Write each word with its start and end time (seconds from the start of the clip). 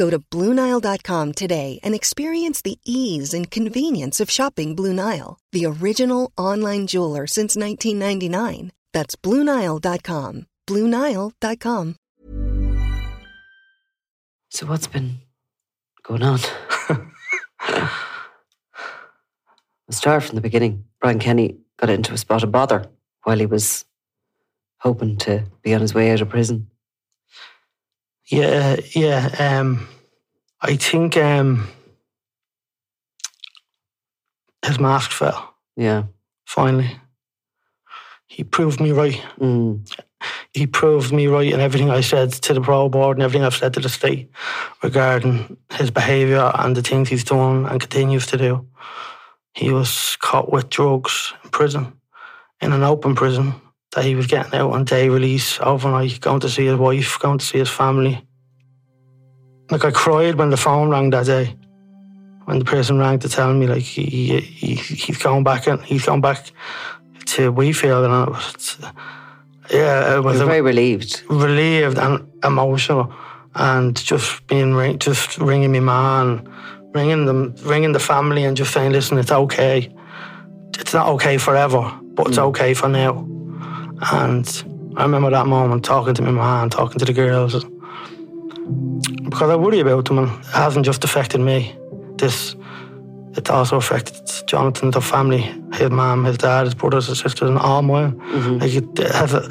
Go 0.00 0.08
to 0.08 0.18
BlueNile.com 0.18 1.32
today 1.34 1.78
and 1.82 1.94
experience 1.94 2.62
the 2.62 2.78
ease 2.86 3.34
and 3.34 3.50
convenience 3.50 4.18
of 4.18 4.30
shopping 4.30 4.74
Blue 4.74 4.94
Nile, 4.94 5.38
the 5.52 5.66
original 5.66 6.32
online 6.38 6.86
jeweler 6.86 7.26
since 7.26 7.54
1999. 7.54 8.72
That's 8.94 9.14
BlueNile.com. 9.14 10.46
BlueNile.com. 10.66 11.96
So 14.48 14.66
what's 14.66 14.86
been 14.86 15.18
going 16.02 16.22
on? 16.22 16.40
I'll 17.60 17.90
start 19.90 20.22
from 20.22 20.36
the 20.36 20.40
beginning. 20.40 20.84
Brian 20.98 21.18
Kenny 21.18 21.58
got 21.76 21.90
into 21.90 22.14
a 22.14 22.18
spot 22.18 22.42
of 22.42 22.50
bother 22.50 22.86
while 23.24 23.38
he 23.38 23.44
was 23.44 23.84
hoping 24.78 25.18
to 25.18 25.44
be 25.60 25.74
on 25.74 25.82
his 25.82 25.92
way 25.92 26.10
out 26.10 26.22
of 26.22 26.30
prison. 26.30 26.69
Yeah, 28.30 28.76
yeah. 28.94 29.58
Um, 29.58 29.88
I 30.60 30.76
think 30.76 31.16
um, 31.16 31.68
his 34.64 34.78
mask 34.78 35.10
fell. 35.10 35.54
Yeah. 35.76 36.04
Finally, 36.46 36.96
he 38.28 38.44
proved 38.44 38.80
me 38.80 38.92
right. 38.92 39.20
Mm. 39.40 39.84
He 40.52 40.66
proved 40.66 41.12
me 41.12 41.26
right 41.26 41.52
in 41.52 41.60
everything 41.60 41.90
I 41.90 42.02
said 42.02 42.32
to 42.32 42.54
the 42.54 42.60
pro 42.60 42.88
board 42.88 43.16
and 43.16 43.24
everything 43.24 43.44
I've 43.44 43.54
said 43.56 43.74
to 43.74 43.80
the 43.80 43.88
state 43.88 44.30
regarding 44.82 45.56
his 45.72 45.90
behaviour 45.90 46.52
and 46.54 46.76
the 46.76 46.82
things 46.82 47.08
he's 47.08 47.24
done 47.24 47.66
and 47.66 47.80
continues 47.80 48.26
to 48.26 48.36
do. 48.36 48.66
He 49.54 49.70
was 49.70 50.16
caught 50.20 50.52
with 50.52 50.68
drugs 50.68 51.32
in 51.42 51.50
prison, 51.50 51.94
in 52.60 52.72
an 52.72 52.84
open 52.84 53.16
prison 53.16 53.54
that 53.92 54.04
he 54.04 54.14
was 54.14 54.26
getting 54.26 54.54
out 54.54 54.72
on 54.72 54.84
day 54.84 55.08
release 55.08 55.58
overnight, 55.60 56.20
going 56.20 56.40
to 56.40 56.48
see 56.48 56.66
his 56.66 56.76
wife, 56.76 57.18
going 57.18 57.38
to 57.38 57.44
see 57.44 57.58
his 57.58 57.68
family. 57.68 58.24
Like 59.70 59.84
I 59.84 59.90
cried 59.90 60.36
when 60.36 60.50
the 60.50 60.56
phone 60.56 60.90
rang 60.90 61.10
that 61.10 61.26
day, 61.26 61.56
when 62.44 62.58
the 62.58 62.64
person 62.64 62.98
rang 62.98 63.18
to 63.20 63.28
tell 63.28 63.52
me 63.52 63.66
like 63.66 63.82
he, 63.82 64.40
he 64.40 64.74
he's 64.74 65.18
going 65.18 65.44
back 65.44 65.66
and 65.66 65.80
he's 65.82 66.04
going 66.04 66.20
back 66.20 66.50
to 67.26 67.52
Wheatfield, 67.52 68.04
and 68.04 68.12
I 68.12 68.24
was, 68.24 68.78
yeah, 69.70 70.16
it 70.16 70.24
was 70.24 70.38
You're 70.38 70.46
very 70.46 70.60
relieved. 70.60 71.22
relieved 71.28 71.98
and 71.98 72.28
emotional, 72.44 73.12
and 73.54 73.96
just 73.96 74.46
being 74.48 74.74
ring, 74.74 74.98
just 74.98 75.38
ringing 75.38 75.70
me 75.70 75.80
man, 75.80 76.48
ringing 76.92 77.26
them, 77.26 77.54
ringing 77.62 77.92
the 77.92 78.00
family, 78.00 78.44
and 78.44 78.56
just 78.56 78.72
saying, 78.72 78.92
listen, 78.92 79.18
it's 79.18 79.32
okay. 79.32 79.94
It's 80.78 80.94
not 80.94 81.08
okay 81.08 81.38
forever, 81.38 81.96
but 82.14 82.28
it's 82.28 82.36
hmm. 82.36 82.44
okay 82.44 82.74
for 82.74 82.88
now. 82.88 83.26
And 84.12 84.94
I 84.96 85.02
remember 85.02 85.30
that 85.30 85.46
moment 85.46 85.84
talking 85.84 86.14
to 86.14 86.22
my 86.22 86.30
man, 86.30 86.70
talking 86.70 86.98
to 86.98 87.04
the 87.04 87.12
girls, 87.12 87.64
because 89.24 89.50
I 89.50 89.56
worry 89.56 89.80
about 89.80 90.06
them, 90.06 90.18
and 90.18 90.28
it 90.28 90.46
hasn't 90.46 90.84
just 90.84 91.04
affected 91.04 91.40
me. 91.40 91.74
This, 92.16 92.56
it 93.36 93.50
also 93.50 93.76
affected 93.76 94.30
Jonathan, 94.46 94.90
the 94.90 95.00
family, 95.00 95.42
his 95.74 95.90
mum, 95.90 96.24
his 96.24 96.38
dad, 96.38 96.64
his 96.64 96.74
brothers, 96.74 97.06
his 97.06 97.18
sisters, 97.18 97.48
and 97.48 97.58
all 97.58 97.82
mine. 97.82 98.12
Mm-hmm. 98.12 98.58
Like 98.58 98.74
it, 98.74 99.12
has 99.12 99.34
a, 99.34 99.48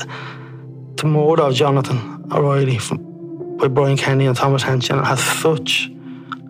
the 0.95 1.05
murder 1.05 1.43
of 1.43 1.53
Jonathan 1.53 2.25
O'Reilly 2.31 2.77
from, 2.77 3.57
by 3.57 3.67
Brian 3.67 3.97
Kenny 3.97 4.25
and 4.25 4.35
Thomas 4.35 4.63
Henson 4.63 5.03
has 5.03 5.23
such 5.23 5.89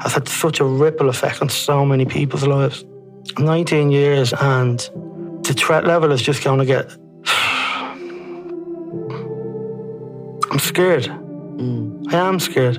has 0.01 0.13
had 0.13 0.27
such 0.27 0.59
a 0.59 0.63
ripple 0.63 1.09
effect 1.09 1.41
on 1.41 1.49
so 1.49 1.85
many 1.85 2.05
people's 2.05 2.47
lives. 2.47 2.85
19 3.37 3.91
years 3.91 4.33
and 4.33 4.79
the 5.43 5.53
threat 5.53 5.85
level 5.85 6.11
is 6.11 6.21
just 6.21 6.43
going 6.43 6.59
to 6.59 6.65
get. 6.65 6.95
I'm 10.79 11.01
scared. 11.01 11.11
Mm. 11.57 12.13
I 12.13 12.29
am 12.29 12.39
scared 12.39 12.75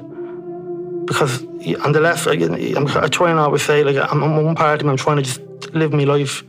because 1.07 1.43
on 1.85 1.93
the 1.93 2.01
left, 2.01 2.27
I, 2.27 2.33
I'm, 2.33 2.89
I 2.97 3.09
try 3.09 3.29
and 3.31 3.39
always 3.39 3.63
say 3.63 3.85
like 3.85 3.97
I'm, 3.97 4.23
I'm 4.23 4.43
one 4.43 4.55
part 4.55 4.81
of 4.81 4.87
me. 4.87 4.91
I'm 4.91 4.97
trying 4.97 5.19
to 5.19 5.23
just 5.23 5.43
live 5.75 5.93
my 5.93 6.05
life, 6.05 6.43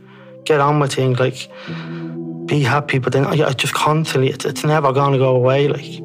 get 0.46 0.60
on 0.60 0.80
with 0.80 0.94
things, 0.94 1.20
like 1.20 1.50
be 2.46 2.62
happy. 2.62 2.96
But 2.96 3.12
then 3.12 3.26
I, 3.26 3.48
I 3.48 3.52
just 3.52 3.74
constantly, 3.74 4.30
it's, 4.30 4.46
it's 4.46 4.64
never 4.64 4.94
gonna 4.94 5.18
go 5.18 5.36
away. 5.36 5.68
Like 5.68 6.00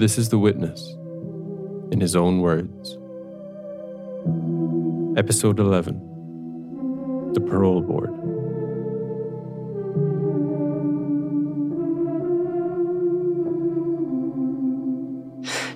This 0.00 0.18
is 0.18 0.30
The 0.30 0.38
Witness, 0.38 0.84
in 1.92 2.00
his 2.00 2.16
own 2.16 2.40
words. 2.40 2.98
Episode 5.16 5.60
11 5.60 6.09
The 7.34 7.40
Parole 7.40 7.82
Board. 7.82 8.10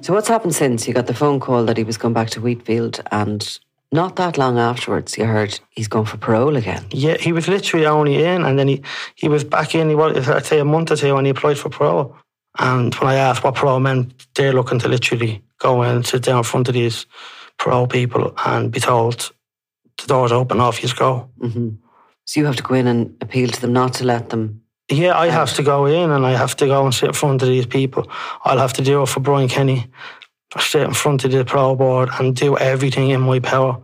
So 0.05 0.13
what's 0.13 0.29
happened 0.29 0.55
since? 0.55 0.87
You 0.87 0.93
got 0.93 1.07
the 1.07 1.15
phone 1.15 1.41
call 1.41 1.65
that 1.65 1.79
he 1.79 1.85
was 1.85 1.97
going 1.97 2.13
back 2.13 2.29
to 2.31 2.41
Wheatfield, 2.41 3.01
and 3.11 3.59
not 3.91 4.17
that 4.17 4.37
long 4.37 4.59
afterwards, 4.59 5.17
you 5.17 5.25
heard 5.25 5.59
he's 5.71 5.89
going 5.89 6.05
for 6.05 6.19
parole 6.19 6.57
again. 6.57 6.85
yeah, 6.91 7.17
he 7.17 7.33
was 7.33 7.49
literally 7.49 7.87
only 7.87 8.23
in, 8.23 8.45
and 8.45 8.59
then 8.59 8.69
he 8.69 8.83
he 9.15 9.29
was 9.29 9.45
back 9.45 9.75
in. 9.75 9.89
He 9.89 9.95
was 9.95 10.29
I'd 10.29 10.45
say 10.45 10.59
a 10.59 10.65
month 10.65 10.91
or 10.91 10.97
two 10.97 11.15
when 11.15 11.25
he 11.25 11.31
applied 11.31 11.57
for 11.57 11.71
parole. 11.71 12.17
And 12.59 12.95
when 12.97 13.09
I 13.09 13.15
asked 13.15 13.45
what 13.45 13.55
parole 13.55 13.81
meant, 13.81 14.27
they're 14.35 14.53
looking 14.53 14.79
to 14.81 14.89
literally 14.89 15.43
go 15.59 15.83
in 15.83 15.97
and 15.97 16.07
sit 16.07 16.23
down 16.23 16.39
in 16.39 16.45
front 16.45 16.69
of 16.69 16.75
these 16.75 17.07
parole 17.59 17.87
people 17.87 18.35
and 18.45 18.71
be 18.71 18.81
told 18.81 19.33
the 19.99 20.07
door's 20.07 20.33
open, 20.33 20.61
off 20.61 20.83
you 20.83 20.89
go. 20.99 21.29
hmm 21.41 21.69
So 22.25 22.41
you 22.41 22.47
have 22.47 22.57
to 22.57 22.63
go 22.63 22.75
in 22.75 22.87
and 22.87 23.15
appeal 23.21 23.49
to 23.49 23.61
them 23.61 23.73
not 23.73 23.95
to 23.95 24.05
let 24.05 24.29
them. 24.31 24.61
Yeah, 24.91 25.19
I 25.19 25.29
have 25.31 25.55
to 25.55 25.63
go 25.63 25.87
in 25.87 26.11
and 26.11 26.27
I 26.27 26.33
have 26.37 26.55
to 26.57 26.67
go 26.67 26.85
and 26.85 26.95
sit 26.95 27.09
in 27.09 27.15
front 27.15 27.43
of 27.43 27.49
these 27.49 27.67
people. 27.67 28.07
I'll 28.45 28.59
have 28.59 28.73
to 28.75 28.83
do 28.83 29.03
it 29.03 29.09
for 29.09 29.21
Brian 29.21 29.49
Kenny. 29.49 29.87
I 30.55 30.61
sit 30.61 30.83
in 30.83 30.95
front 30.95 31.25
of 31.25 31.31
the 31.33 31.45
pro 31.45 31.75
board 31.75 32.11
and 32.19 32.37
do 32.37 32.57
everything 32.59 33.11
in 33.11 33.21
my 33.21 33.41
power 33.41 33.79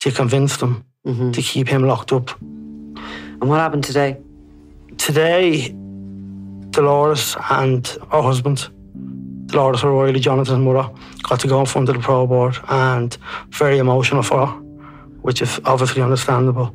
to 0.00 0.10
convince 0.10 0.56
them 0.56 0.84
Mhm. 1.06 1.32
to 1.34 1.42
keep 1.42 1.68
him 1.68 1.82
locked 1.86 2.12
up. 2.12 2.30
And 2.40 3.48
what 3.48 3.58
happened 3.60 3.84
today? 3.84 4.16
Today, 4.98 5.74
Dolores 6.70 7.36
and 7.50 7.86
her 8.12 8.22
husband, 8.22 8.68
Dolores 9.46 9.82
O'Reilly, 9.84 10.20
Jonathan's 10.20 10.58
mother, 10.64 10.88
got 11.22 11.40
to 11.40 11.48
go 11.48 11.60
in 11.60 11.66
front 11.66 11.88
of 11.88 11.96
the 11.96 12.00
pro 12.02 12.26
board 12.26 12.56
and 12.68 13.16
very 13.50 13.78
emotional 13.78 14.22
for 14.22 14.46
her, 14.46 14.62
which 15.22 15.42
is 15.42 15.60
obviously 15.64 16.02
understandable. 16.02 16.74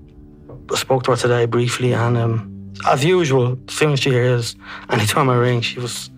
I 0.72 0.76
spoke 0.78 1.04
to 1.04 1.12
her 1.12 1.18
today 1.18 1.46
briefly 1.46 1.94
and 1.94 2.18
um, 2.18 2.74
as 2.88 3.04
usual, 3.04 3.58
as 3.68 3.74
soon 3.74 3.94
as 3.94 4.00
she 4.00 4.10
hears 4.10 4.56
anytime 4.90 5.30
I 5.30 5.36
ring, 5.36 5.62
she 5.62 5.80
was 5.80 6.10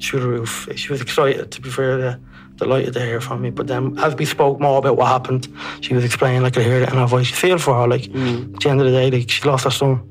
through 0.00 0.20
the 0.20 0.28
roof. 0.28 0.68
She 0.74 0.90
was 0.90 1.00
excited, 1.00 1.50
to 1.50 1.60
be 1.60 1.70
fair, 1.70 2.18
delighted 2.56 2.94
to 2.94 3.00
hear 3.00 3.20
from 3.20 3.42
me. 3.42 3.50
But 3.50 3.66
then 3.66 3.98
as 3.98 4.14
we 4.14 4.24
spoke 4.24 4.60
more 4.60 4.78
about 4.78 4.96
what 4.96 5.08
happened, 5.08 5.48
she 5.80 5.94
was 5.94 6.04
explaining, 6.04 6.42
like 6.42 6.56
I 6.56 6.62
heard 6.62 6.82
it 6.82 6.90
in 6.90 6.96
her 6.96 7.06
voice. 7.06 7.30
You 7.30 7.36
feel 7.36 7.58
for 7.58 7.74
her, 7.74 7.88
like 7.88 8.04
at 8.04 8.12
the 8.60 8.68
end 8.68 8.80
of 8.80 8.86
the 8.86 8.92
day, 8.92 9.10
like 9.10 9.30
she 9.30 9.48
lost 9.48 9.64
her 9.64 9.70
son. 9.70 10.02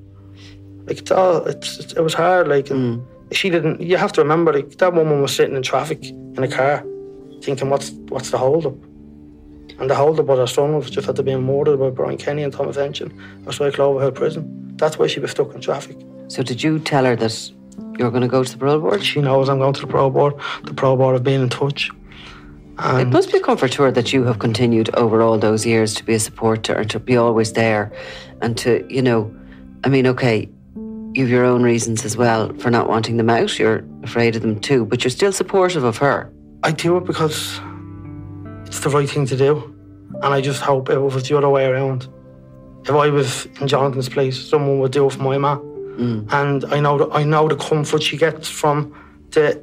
Like 0.86 1.00
it's 1.00 1.12
all, 1.12 1.46
it's, 1.46 1.80
it's, 1.80 1.94
it 1.94 2.02
was 2.02 2.14
hard. 2.14 2.48
Like 2.48 2.70
and 2.70 3.06
she 3.32 3.50
didn't. 3.50 3.82
You 3.82 3.98
have 3.98 4.12
to 4.14 4.22
remember, 4.22 4.54
like 4.54 4.78
that 4.78 4.94
woman 4.94 5.22
was 5.22 5.36
sitting 5.36 5.56
in 5.56 5.62
traffic 5.64 6.04
in 6.06 6.40
a 6.40 6.48
car, 6.48 6.86
thinking, 7.42 7.70
"What's 7.70 7.92
what's 8.10 8.32
the 8.32 8.38
hold 8.38 8.66
up?" 8.66 8.76
And 9.80 9.90
the 9.90 9.96
hold 9.96 10.20
up 10.20 10.26
was 10.28 10.40
her 10.40 10.48
son 10.48 10.76
was 10.76 10.90
just 10.90 11.08
after 11.10 11.24
being 11.24 11.44
murdered 11.44 11.80
by 11.80 11.90
Brian 11.90 12.18
Kenny 12.18 12.44
and 12.44 12.54
Thomas 12.54 12.76
Henson 12.76 13.12
outside 13.48 13.74
Cloverhill 13.74 14.12
Prison. 14.12 14.76
That's 14.78 14.98
why 15.00 15.08
she 15.08 15.20
was 15.20 15.32
stuck 15.32 15.54
in 15.54 15.62
traffic. 15.62 15.98
So 16.28 16.44
did 16.44 16.62
you 16.64 16.80
tell 16.80 17.06
her 17.06 17.16
that 17.16 17.52
You're 17.98 18.10
going 18.10 18.22
to 18.22 18.28
go 18.28 18.44
to 18.44 18.52
the 18.52 18.58
parole 18.58 18.80
board? 18.80 19.04
She 19.04 19.22
knows 19.22 19.50
I'm 19.50 19.60
going 19.60 19.74
to 19.74 19.82
the 19.82 19.88
pro 19.88 20.10
board. 20.10 20.34
The 20.64 20.74
pro 20.74 20.96
board 20.96 21.14
have 21.14 21.24
been 21.24 21.42
in 21.42 21.50
touch. 21.50 21.92
It 22.80 23.10
must 23.10 23.32
be 23.32 23.38
a 23.38 23.42
comfort 23.42 23.74
to 23.74 23.84
her 23.84 23.92
that 23.92 24.12
you 24.12 24.24
have 24.24 24.40
continued 24.40 24.90
over 24.96 25.22
all 25.22 25.38
those 25.38 25.68
years 25.68 25.94
to 25.96 26.04
be 26.04 26.16
a 26.16 26.20
support 26.20 26.64
to 26.64 26.74
her, 26.74 26.84
to 26.86 27.00
be 27.00 27.16
always 27.16 27.54
there, 27.54 27.92
and 28.42 28.58
to, 28.58 28.84
you 28.90 29.04
know, 29.04 29.32
I 29.84 29.90
mean, 29.90 30.08
okay, 30.08 30.50
you've 31.14 31.30
your 31.30 31.46
own 31.46 31.62
reasons 31.62 32.06
as 32.06 32.18
well 32.18 32.52
for 32.56 32.72
not 32.72 32.90
wanting 32.90 33.18
them 33.18 33.30
out. 33.30 33.60
You're 33.60 33.84
afraid 34.02 34.36
of 34.36 34.42
them 34.42 34.60
too, 34.60 34.86
but 34.86 35.04
you're 35.04 35.12
still 35.12 35.32
supportive 35.32 35.84
of 35.84 35.98
her. 35.98 36.34
I 36.64 36.72
do 36.72 36.98
it 36.98 37.06
because 37.06 37.60
it's 38.72 38.80
the 38.80 38.90
right 38.90 39.10
thing 39.10 39.26
to 39.26 39.36
do. 39.36 39.76
And 40.24 40.34
I 40.34 40.40
just 40.40 40.62
hope 40.62 40.90
it 40.90 40.98
was 40.98 41.28
the 41.28 41.38
other 41.38 41.50
way 41.50 41.66
around, 41.66 42.08
if 42.86 42.92
I 42.92 43.10
was 43.10 43.46
in 43.60 43.68
Jonathan's 43.68 44.08
place, 44.08 44.40
someone 44.40 44.80
would 44.80 44.94
do 44.94 45.08
it 45.08 45.12
for 45.12 45.22
my 45.22 45.38
ma. 45.38 45.58
Mm. 45.58 46.32
And 46.32 46.64
I 46.66 46.80
know 46.80 46.98
that 47.00 47.10
I 47.12 47.26
know 47.26 47.50
the 47.50 47.58
comfort 47.58 48.02
she 48.02 48.16
gets 48.16 48.48
from 48.48 48.96
the 49.32 49.62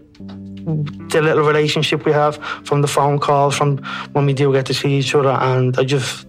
the 1.08 1.22
little 1.22 1.43
relationship 1.43 2.05
we 2.05 2.12
have, 2.12 2.37
from 2.64 2.82
the 2.82 2.88
phone 2.88 3.19
calls, 3.19 3.56
from 3.56 3.78
when 4.12 4.26
we 4.26 4.34
do 4.34 4.52
get 4.52 4.66
to 4.66 4.75
see 4.75 4.99
each 4.99 5.14
other. 5.14 5.31
And 5.31 5.78
I 5.78 5.84
just 5.84 6.26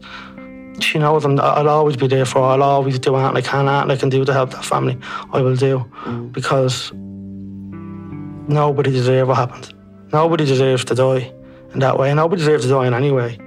she 0.80 1.00
knows 1.00 1.26
I'm, 1.26 1.38
I'll 1.38 1.68
always 1.68 1.98
be 1.98 2.08
there 2.08 2.26
for 2.26 2.40
her. 2.40 2.46
I'll 2.54 2.64
always 2.64 2.98
do 2.98 3.14
anything 3.18 3.38
I 3.38 3.42
can, 3.42 3.68
anything 3.68 3.92
I 3.92 3.98
can 3.98 4.10
do 4.10 4.24
to 4.24 4.32
help 4.32 4.52
that 4.52 4.64
family. 4.64 4.98
I 5.34 5.42
will 5.42 5.58
do 5.58 5.80
mm. 6.06 6.32
because 6.32 6.94
nobody 6.94 8.92
deserves 8.92 9.28
what 9.28 9.36
happened. 9.36 9.74
Nobody 10.14 10.46
deserves 10.46 10.86
to 10.86 10.96
die 10.96 11.34
in 11.74 11.80
that 11.80 11.98
way. 11.98 12.10
And 12.10 12.18
nobody 12.18 12.40
deserves 12.40 12.66
to 12.66 12.70
die 12.70 12.88
in 12.88 12.94
any 12.94 13.12
way. 13.12 13.38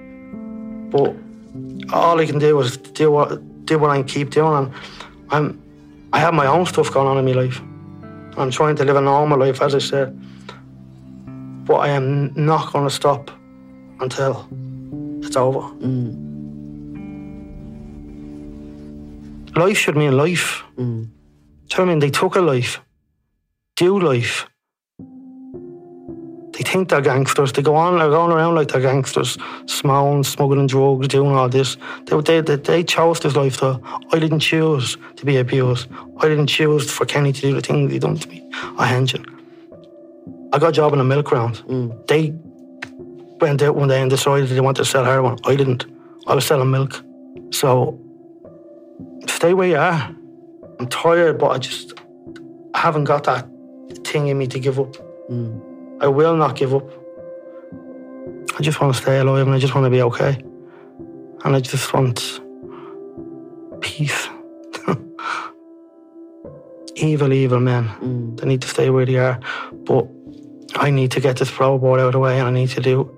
But 0.90 1.14
all 1.92 2.20
I 2.20 2.26
can 2.26 2.38
do 2.38 2.60
is 2.60 2.76
do 2.76 3.10
what 3.10 3.40
do 3.64 3.78
what 3.78 3.90
I 3.90 3.96
can 3.96 4.06
keep 4.06 4.30
doing. 4.30 4.54
And 4.54 4.72
I'm 5.30 5.62
I 6.12 6.18
have 6.18 6.34
my 6.34 6.46
own 6.46 6.66
stuff 6.66 6.92
going 6.92 7.08
on 7.08 7.16
in 7.18 7.24
my 7.24 7.32
life. 7.32 7.60
I'm 8.36 8.50
trying 8.50 8.76
to 8.76 8.84
live 8.84 8.96
a 8.96 9.00
normal 9.00 9.38
life, 9.38 9.62
as 9.62 9.74
I 9.74 9.78
said. 9.78 10.18
But 11.64 11.76
I 11.76 11.88
am 11.88 12.32
not 12.34 12.72
going 12.72 12.84
to 12.84 12.94
stop 12.94 13.30
until 14.00 14.46
it's 15.22 15.36
over. 15.36 15.60
Mm. 15.80 16.32
Life 19.56 19.78
should 19.78 19.96
mean 19.96 20.16
life. 20.16 20.64
Mm. 20.76 21.08
Do 21.68 21.76
you 21.76 21.78
know 21.78 21.84
I 21.84 21.84
mean? 21.86 21.98
They 22.00 22.10
took 22.10 22.36
a 22.36 22.40
life. 22.40 22.80
Do 23.76 23.98
life. 23.98 24.46
Think 26.72 26.88
they're 26.88 27.02
gangsters. 27.02 27.52
They 27.52 27.60
go 27.60 27.74
on, 27.74 27.98
they're 27.98 28.08
going 28.08 28.32
around 28.32 28.54
like 28.54 28.68
they're 28.68 28.80
gangsters, 28.80 29.36
smoking, 29.66 30.24
smuggling 30.24 30.66
drugs, 30.66 31.06
doing 31.06 31.36
all 31.36 31.46
this. 31.46 31.76
They, 32.06 32.18
they, 32.22 32.40
they, 32.40 32.56
they 32.56 32.82
chose 32.82 33.20
this 33.20 33.36
lifestyle. 33.36 33.78
I 34.10 34.18
didn't 34.18 34.40
choose 34.40 34.96
to 35.16 35.26
be 35.26 35.36
abused. 35.36 35.86
I 36.20 36.28
didn't 36.28 36.46
choose 36.46 36.90
for 36.90 37.04
Kenny 37.04 37.30
to 37.30 37.40
do 37.42 37.52
the 37.52 37.60
things 37.60 37.92
he 37.92 37.98
done 37.98 38.16
to 38.16 38.26
me. 38.26 38.50
I 38.78 38.86
hanging. 38.86 39.26
I 40.54 40.58
got 40.58 40.70
a 40.70 40.72
job 40.72 40.94
in 40.94 41.00
a 41.00 41.04
milk 41.04 41.30
round. 41.30 41.56
Mm. 41.66 42.06
They 42.06 42.32
went 43.38 43.60
out 43.60 43.76
one 43.76 43.88
day 43.88 44.00
and 44.00 44.08
decided 44.08 44.48
they 44.48 44.60
wanted 44.62 44.84
to 44.84 44.88
sell 44.88 45.04
heroin. 45.04 45.36
I 45.44 45.56
didn't. 45.56 45.84
I 46.26 46.34
was 46.34 46.46
selling 46.46 46.70
milk. 46.70 47.02
So 47.50 48.00
stay 49.28 49.52
where 49.52 49.68
you 49.68 49.76
are. 49.76 50.16
I'm 50.80 50.88
tired, 50.88 51.38
but 51.38 51.50
I 51.50 51.58
just 51.58 51.92
I 52.72 52.78
haven't 52.78 53.04
got 53.04 53.24
that 53.24 53.46
thing 54.04 54.28
in 54.28 54.38
me 54.38 54.46
to 54.46 54.58
give 54.58 54.80
up. 54.80 54.96
Mm. 55.28 55.71
I 56.02 56.08
will 56.08 56.36
not 56.36 56.56
give 56.56 56.74
up. 56.74 56.90
I 58.58 58.60
just 58.60 58.80
want 58.80 58.92
to 58.92 59.00
stay 59.00 59.20
alive 59.20 59.46
and 59.46 59.54
I 59.54 59.60
just 59.60 59.72
want 59.76 59.84
to 59.84 59.90
be 59.90 60.02
okay. 60.02 60.36
And 61.44 61.54
I 61.54 61.60
just 61.60 61.94
want 61.94 62.40
peace. 63.80 64.28
evil, 66.96 67.32
evil 67.32 67.60
men. 67.60 67.86
Mm. 68.00 68.40
They 68.40 68.48
need 68.48 68.62
to 68.62 68.68
stay 68.68 68.90
where 68.90 69.06
they 69.06 69.16
are. 69.16 69.38
But 69.72 70.08
I 70.74 70.90
need 70.90 71.12
to 71.12 71.20
get 71.20 71.36
this 71.36 71.52
pro 71.52 71.78
board 71.78 72.00
out 72.00 72.06
of 72.06 72.12
the 72.14 72.18
way 72.18 72.40
and 72.40 72.48
I 72.48 72.50
need 72.50 72.70
to 72.70 72.80
do 72.80 73.08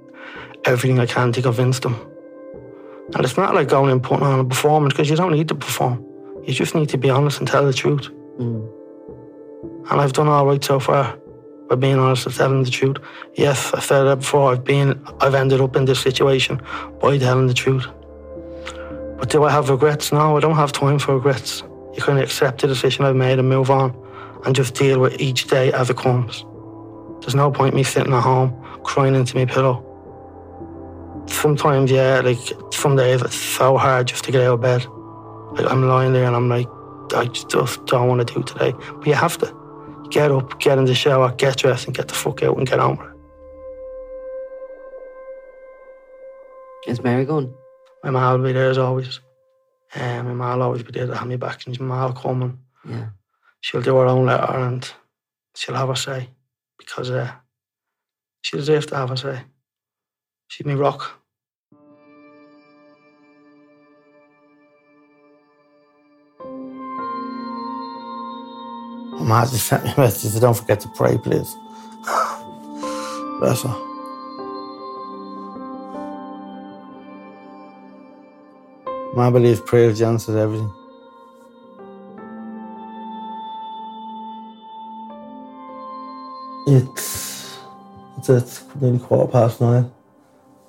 everything 0.67 0.99
I 0.99 1.07
can 1.07 1.33
to 1.33 1.41
convince 1.41 1.79
them. 1.79 1.95
And 3.15 3.25
it's 3.25 3.39
not 3.39 3.55
like 3.55 3.69
going 3.69 3.93
and 3.93 4.03
putting 4.03 4.27
on 4.27 4.41
a 4.41 4.45
performance 4.45 4.93
because 4.93 5.09
you 5.09 5.17
don't 5.17 5.33
need 5.33 5.49
to 5.49 5.55
perform. 5.55 6.05
You 6.45 6.53
just 6.53 6.75
need 6.75 6.91
to 6.91 6.99
be 6.99 7.09
honest 7.09 7.39
and 7.39 7.49
tell 7.49 7.65
the 7.65 7.73
truth. 7.73 8.11
Mm. 8.39 8.71
And 9.91 10.01
I've 10.03 10.13
done 10.13 10.29
all 10.29 10.45
right 10.45 10.63
so 10.63 10.79
far 10.79 11.19
by 11.69 11.77
being 11.77 11.99
honest 11.99 12.27
and 12.27 12.35
telling 12.35 12.63
the 12.63 12.71
truth. 12.71 12.97
Yes, 13.35 13.73
I've 13.73 13.85
said 13.85 14.05
that 14.05 14.17
before. 14.17 14.53
I've 14.53 14.65
been, 14.65 15.03
I've 15.21 15.35
ended 15.35 15.61
up 15.61 15.77
in 15.77 15.85
this 15.85 16.01
situation 16.01 16.61
by 17.01 17.19
telling 17.19 17.47
the 17.47 17.55
truth. 17.55 17.87
But 19.19 19.31
do 19.31 19.45
I 19.45 19.51
have 19.51 19.71
regrets? 19.71 20.13
No, 20.13 20.37
I 20.37 20.41
don't 20.41 20.57
have 20.57 20.73
time 20.73 20.99
for 20.99 21.15
regrets. 21.15 21.63
You 21.95 22.03
can 22.03 22.19
accept 22.19 22.61
the 22.61 22.67
decision 22.67 23.05
I've 23.05 23.17
made 23.17 23.39
and 23.39 23.49
move 23.49 23.71
on 23.71 23.97
and 24.45 24.55
just 24.55 24.75
deal 24.75 25.01
with 25.01 25.21
each 25.21 25.47
day 25.47 25.73
as 25.73 25.89
it 25.89 25.97
comes. 25.97 26.45
There's 27.21 27.35
no 27.35 27.51
point 27.51 27.75
me 27.75 27.85
sitting 27.85 28.13
at 28.13 28.21
home 28.21 28.61
crying 28.83 29.15
into 29.15 29.37
my 29.37 29.47
pillow. 29.47 29.83
Sometimes, 31.27 31.91
yeah, 31.91 32.21
like 32.21 32.39
some 32.71 32.97
days 32.97 33.23
it's 33.23 33.37
so 33.37 33.79
hard 33.79 34.09
just 34.09 34.25
to 34.25 34.33
get 34.33 34.43
out 34.43 34.55
of 34.55 34.61
bed. 34.61 34.85
Like 35.53 35.71
I'm 35.71 35.89
lying 35.89 36.13
there 36.13 36.27
and 36.27 36.37
I'm 36.37 36.49
like, 36.49 36.69
I 37.15 37.27
just 37.27 37.49
don't 37.49 38.09
want 38.09 38.27
to 38.27 38.35
do 38.35 38.43
today. 38.43 38.73
But 38.73 39.07
you 39.07 39.15
have 39.15 39.39
to. 39.39 39.64
Get 40.11 40.31
up, 40.31 40.61
get 40.61 40.79
in 40.79 40.85
the 40.85 40.95
shower, 40.95 41.33
get 41.33 41.57
dressed, 41.59 41.87
and 41.87 41.97
get 41.97 42.09
the 42.09 42.15
fuck 42.15 42.43
out 42.43 42.57
and 42.59 42.67
get 42.69 42.79
on 42.79 42.97
with 42.97 43.09
it. 43.09 43.15
Is 46.91 47.03
Mary 47.03 47.25
going? 47.25 47.53
My 48.03 48.11
ma 48.11 48.33
will 48.35 48.45
be 48.45 48.53
there 48.53 48.71
as 48.71 48.79
always. 48.79 49.21
Um, 49.95 50.27
my 50.27 50.35
ma 50.35 50.55
will 50.55 50.63
always 50.65 50.83
be 50.83 50.93
there 50.93 51.07
to 51.07 51.17
have 51.17 51.27
me 51.27 51.37
back, 51.37 51.67
and 51.67 51.79
my 51.81 51.87
ma 51.87 52.07
will 52.07 52.13
come 52.15 52.43
and 52.43 52.59
Yeah. 52.85 53.07
she'll 53.61 53.81
do 53.83 53.97
her 53.97 54.07
own 54.07 54.27
letter 54.27 54.53
and 54.53 54.89
she'll 55.57 55.75
have 55.75 55.89
her 55.89 55.95
say 55.97 56.29
because 56.79 57.11
uh, 57.11 57.33
she 58.43 58.57
deserves 58.59 58.87
to 58.87 58.97
have 58.97 59.09
her 59.09 59.17
say. 59.17 59.41
She's 60.49 60.67
me 60.67 60.75
rock. 60.75 61.21
My 69.25 69.41
ma 69.41 69.45
sent 69.47 69.85
me 69.85 69.93
a 69.97 70.01
message. 70.01 70.33
So 70.33 70.41
don't 70.41 70.55
forget 70.55 70.81
to 70.81 70.89
pray, 70.89 71.17
please. 71.17 71.57
Bless 73.41 73.63
her. 73.63 73.75
Ma 79.17 79.31
believes 79.31 79.63
prayer 79.63 79.89
answers 79.89 80.37
everything. 80.37 80.71
It's 86.67 87.59
it's, 88.19 88.29
it's 88.29 88.65
nearly 88.79 88.99
quarter 88.99 89.33
past 89.33 89.59
nine, 89.63 89.91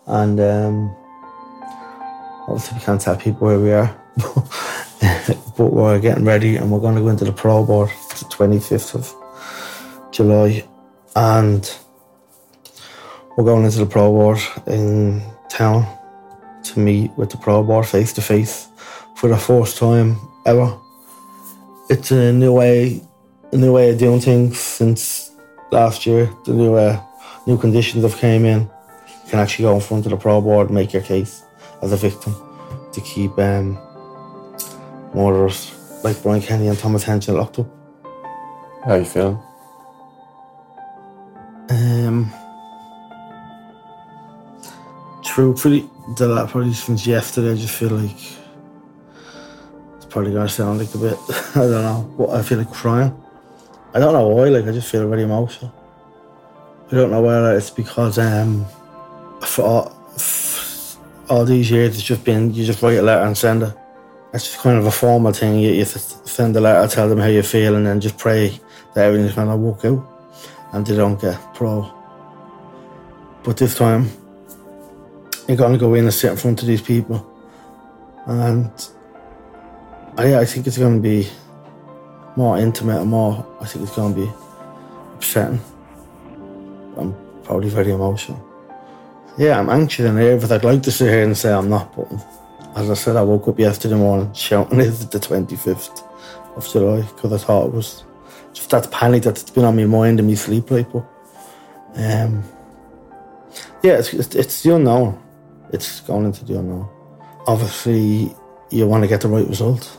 and 0.07 0.39
um, 0.39 0.95
obviously 2.47 2.77
we 2.77 2.85
can't 2.85 3.01
tell 3.01 3.17
people 3.17 3.47
where 3.47 3.59
we 3.59 3.73
are, 3.73 3.93
but 5.57 5.73
we're 5.73 5.99
getting 5.99 6.23
ready 6.23 6.55
and 6.55 6.71
we're 6.71 6.79
going 6.79 6.95
to 6.95 7.01
go 7.01 7.09
into 7.09 7.25
the 7.25 7.33
pro 7.33 7.65
board 7.65 7.91
the 8.19 8.25
twenty 8.25 8.59
fifth 8.59 8.95
of 8.95 9.13
July, 10.11 10.63
and 11.15 11.77
we're 13.35 13.43
going 13.43 13.65
into 13.65 13.79
the 13.79 13.85
pro 13.85 14.09
board 14.11 14.39
in 14.67 15.21
town 15.49 15.85
to 16.63 16.79
meet 16.79 17.11
with 17.17 17.29
the 17.29 17.37
pro 17.37 17.63
board 17.63 17.85
face 17.85 18.13
to 18.13 18.21
face 18.21 18.67
for 19.15 19.29
the 19.29 19.37
first 19.37 19.77
time 19.77 20.17
ever. 20.45 20.77
It's 21.89 22.11
a 22.11 22.33
new 22.33 22.53
way, 22.53 23.01
a 23.51 23.57
new 23.57 23.73
way 23.73 23.91
of 23.91 23.99
doing 23.99 24.19
things 24.19 24.59
since 24.59 25.31
last 25.71 26.05
year. 26.05 26.29
The 26.45 26.53
new 26.53 26.75
uh, 26.75 27.01
new 27.45 27.57
conditions 27.57 28.03
have 28.03 28.17
came 28.17 28.45
in. 28.45 28.61
You 28.61 29.29
can 29.29 29.39
actually 29.39 29.63
go 29.63 29.75
in 29.75 29.81
front 29.81 30.05
of 30.05 30.11
the 30.11 30.17
pro 30.17 30.41
board 30.41 30.67
and 30.67 30.75
make 30.75 30.93
your 30.93 31.01
case 31.01 31.43
as 31.81 31.91
a 31.91 31.97
victim 31.97 32.33
to 32.93 33.01
keep 33.01 33.37
um, 33.37 33.77
murderers 35.13 35.73
like 36.03 36.21
Brian 36.23 36.41
Kenny 36.41 36.67
and 36.67 36.77
Thomas 36.77 37.03
Henson 37.03 37.35
locked 37.35 37.59
up. 37.59 37.67
How 38.85 38.93
you 38.93 39.05
feeling? 39.05 39.39
Um, 41.69 42.31
truthfully, 45.23 45.89
the 46.15 46.27
last 46.27 46.51
probably 46.51 46.71
since 46.73 47.07
yesterday, 47.07 47.53
I 47.53 47.55
just 47.55 47.73
feel 47.73 47.89
like 47.89 48.15
it's 49.95 50.05
probably 50.07 50.33
gonna 50.33 50.47
sound 50.47 50.77
like 50.77 50.93
a 50.93 50.99
bit. 50.99 51.17
I 51.55 51.61
don't 51.61 51.71
know, 51.71 52.13
but 52.15 52.29
I 52.29 52.43
feel 52.43 52.59
like 52.59 52.71
crying. 52.71 53.19
I 53.95 53.99
don't 53.99 54.13
know 54.13 54.27
why. 54.27 54.49
Like 54.49 54.65
I 54.65 54.71
just 54.71 54.91
feel 54.91 55.09
very 55.09 55.23
emotional. 55.23 55.73
I 56.91 56.95
don't 56.95 57.09
know 57.09 57.23
whether 57.23 57.57
it's 57.57 57.71
because 57.71 58.19
um 58.19 58.67
for 59.41 59.63
all, 59.63 60.11
f- 60.13 60.97
all 61.27 61.43
these 61.43 61.71
years 61.71 61.95
it's 61.95 62.03
just 62.03 62.23
been 62.23 62.53
you 62.53 62.63
just 62.63 62.83
write 62.83 62.99
a 62.99 63.01
letter 63.01 63.25
and 63.25 63.35
send 63.35 63.63
it. 63.63 63.75
It's 64.31 64.43
just 64.43 64.59
kind 64.59 64.77
of 64.77 64.85
a 64.85 64.91
formal 64.91 65.33
thing. 65.33 65.57
You, 65.57 65.71
you 65.71 65.85
send 65.85 66.55
a 66.55 66.61
letter, 66.61 66.87
tell 66.93 67.09
them 67.09 67.17
how 67.17 67.27
you 67.27 67.41
feel, 67.41 67.75
and 67.75 67.87
then 67.87 67.99
just 67.99 68.19
pray 68.19 68.59
that 68.95 69.05
everything's 69.05 69.35
gonna 69.35 69.55
work 69.55 69.85
out 69.85 70.03
and 70.73 70.85
they 70.85 70.95
don't 70.95 71.21
get 71.21 71.37
pro. 71.53 71.91
But 73.43 73.57
this 73.57 73.75
time, 73.75 74.09
you're 75.47 75.57
gonna 75.57 75.77
go 75.77 75.93
in 75.93 76.05
and 76.05 76.13
sit 76.13 76.31
in 76.31 76.37
front 76.37 76.61
of 76.61 76.67
these 76.67 76.81
people, 76.81 77.23
and 78.25 78.71
I, 80.17 80.39
I 80.39 80.45
think 80.45 80.65
it's 80.65 80.77
gonna 80.77 80.99
be 80.99 81.29
more 82.35 82.57
intimate 82.57 83.01
and 83.01 83.09
more, 83.09 83.45
I 83.61 83.65
think 83.65 83.85
it's 83.85 83.95
going 83.95 84.13
to 84.13 84.21
be 84.25 84.31
upsetting. 85.15 85.59
I'm 86.97 87.15
probably 87.43 87.69
very 87.69 87.91
emotional. 87.91 88.43
Yeah, 89.37 89.59
I'm 89.59 89.69
anxious 89.69 90.05
and 90.05 90.17
nervous. 90.17 90.51
I'd 90.51 90.63
like 90.63 90.83
to 90.83 90.91
sit 90.91 91.09
here 91.09 91.23
and 91.23 91.37
say 91.37 91.51
I'm 91.51 91.69
not, 91.69 91.95
but 91.95 92.11
as 92.75 92.89
I 92.89 92.93
said, 92.93 93.15
I 93.15 93.21
woke 93.21 93.47
up 93.47 93.59
yesterday 93.59 93.95
morning 93.95 94.33
shouting 94.33 94.79
it's 94.81 95.05
the 95.05 95.19
25th 95.19 96.03
of 96.55 96.67
July 96.67 97.01
because 97.01 97.33
I 97.33 97.37
thought 97.37 97.67
it 97.67 97.73
was 97.73 98.03
just 98.55 98.69
that 98.69 98.89
panic 98.89 99.23
that's 99.23 99.49
been 99.51 99.65
on 99.65 99.75
my 99.75 99.85
mind 99.85 100.19
and 100.19 100.27
my 100.27 100.33
sleep 100.33 100.71
like. 100.71 100.91
But 100.91 101.05
um, 101.95 102.43
yeah, 103.83 103.99
it's, 103.99 104.13
it's, 104.13 104.33
it's 104.33 104.63
the 104.63 104.75
unknown. 104.75 105.21
It's 105.73 105.99
going 105.99 106.25
into 106.25 106.45
the 106.45 106.57
unknown. 106.57 106.89
Obviously, 107.45 108.33
you 108.71 108.87
want 108.87 109.03
to 109.03 109.07
get 109.07 109.21
the 109.21 109.27
right 109.27 109.47
result. 109.47 109.97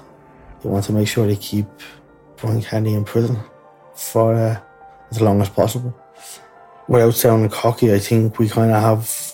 You 0.64 0.70
want 0.70 0.84
to 0.86 0.92
make 0.92 1.06
sure 1.06 1.26
they 1.26 1.36
keep 1.36 1.66
Brian 2.36 2.62
Kenny 2.62 2.94
in 2.94 3.04
prison 3.04 3.38
for 3.94 4.34
uh, 4.34 4.60
as 5.10 5.20
long 5.20 5.40
as 5.42 5.50
possible. 5.50 5.94
Without 6.88 7.14
sounding 7.14 7.50
cocky, 7.50 7.92
I 7.92 7.98
think 7.98 8.38
we 8.38 8.48
kind 8.48 8.72
of 8.72 8.80
have 8.80 9.32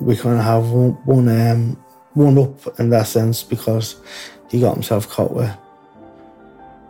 we 0.00 0.16
kind 0.16 0.38
of 0.38 0.44
have 0.44 0.70
one 0.70 0.92
one, 1.04 1.28
um, 1.28 1.84
one 2.14 2.38
up 2.38 2.80
in 2.80 2.88
that 2.90 3.08
sense 3.08 3.42
because 3.42 3.96
he 4.48 4.60
got 4.60 4.74
himself 4.74 5.08
caught 5.08 5.34
with 5.34 5.50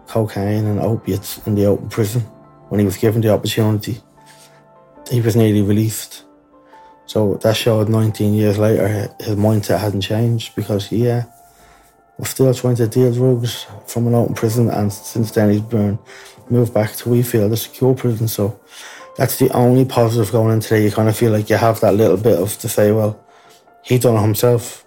cocaine 0.08 0.66
and 0.66 0.80
opiates 0.80 1.46
in 1.46 1.54
the 1.54 1.66
open 1.66 1.88
prison 1.88 2.22
when 2.68 2.80
he 2.80 2.84
was 2.84 2.96
given 2.96 3.20
the 3.20 3.32
opportunity. 3.32 4.00
He 5.10 5.20
was 5.20 5.36
nearly 5.36 5.62
released. 5.62 6.24
So 7.06 7.34
that 7.42 7.56
showed 7.56 7.88
19 7.88 8.34
years 8.34 8.58
later 8.58 8.88
his 9.20 9.36
mindset 9.36 9.78
hadn't 9.78 10.02
changed 10.02 10.54
because 10.54 10.86
he 10.86 11.08
uh, 11.08 11.22
was 12.18 12.30
still 12.30 12.52
trying 12.52 12.76
to 12.76 12.88
deal 12.88 13.12
drugs 13.12 13.66
from 13.86 14.06
an 14.06 14.14
open 14.14 14.34
prison 14.34 14.68
and 14.68 14.92
since 14.92 15.30
then 15.30 15.50
he's 15.50 15.62
been 15.62 15.98
moved 16.50 16.74
back 16.74 16.92
to 16.96 17.08
Wheatfield 17.08 17.50
the 17.50 17.56
secure 17.56 17.94
prison. 17.94 18.28
So 18.28 18.60
that's 19.16 19.38
the 19.38 19.50
only 19.50 19.84
positive 19.84 20.30
going 20.32 20.52
into 20.52 20.70
there. 20.70 20.80
You 20.80 20.90
kind 20.90 21.08
of 21.08 21.16
feel 21.16 21.32
like 21.32 21.48
you 21.48 21.56
have 21.56 21.80
that 21.80 21.94
little 21.94 22.16
bit 22.16 22.38
of 22.38 22.58
to 22.58 22.68
say, 22.68 22.92
well, 22.92 23.18
he 23.82 23.98
done 23.98 24.16
it 24.16 24.20
himself. 24.22 24.84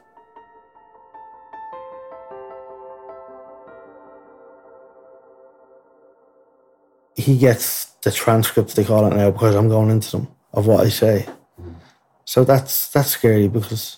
He 7.22 7.38
gets 7.38 7.86
the 8.04 8.12
transcripts 8.12 8.74
they 8.74 8.84
call 8.84 9.06
it 9.06 9.16
now 9.16 9.32
because 9.32 9.56
I'm 9.56 9.70
going 9.70 9.90
into 9.90 10.12
them 10.12 10.28
of 10.54 10.68
what 10.68 10.86
I 10.86 10.90
say. 10.90 11.28
So 12.26 12.44
that's 12.44 12.90
that's 12.90 13.10
scary 13.10 13.48
because 13.48 13.98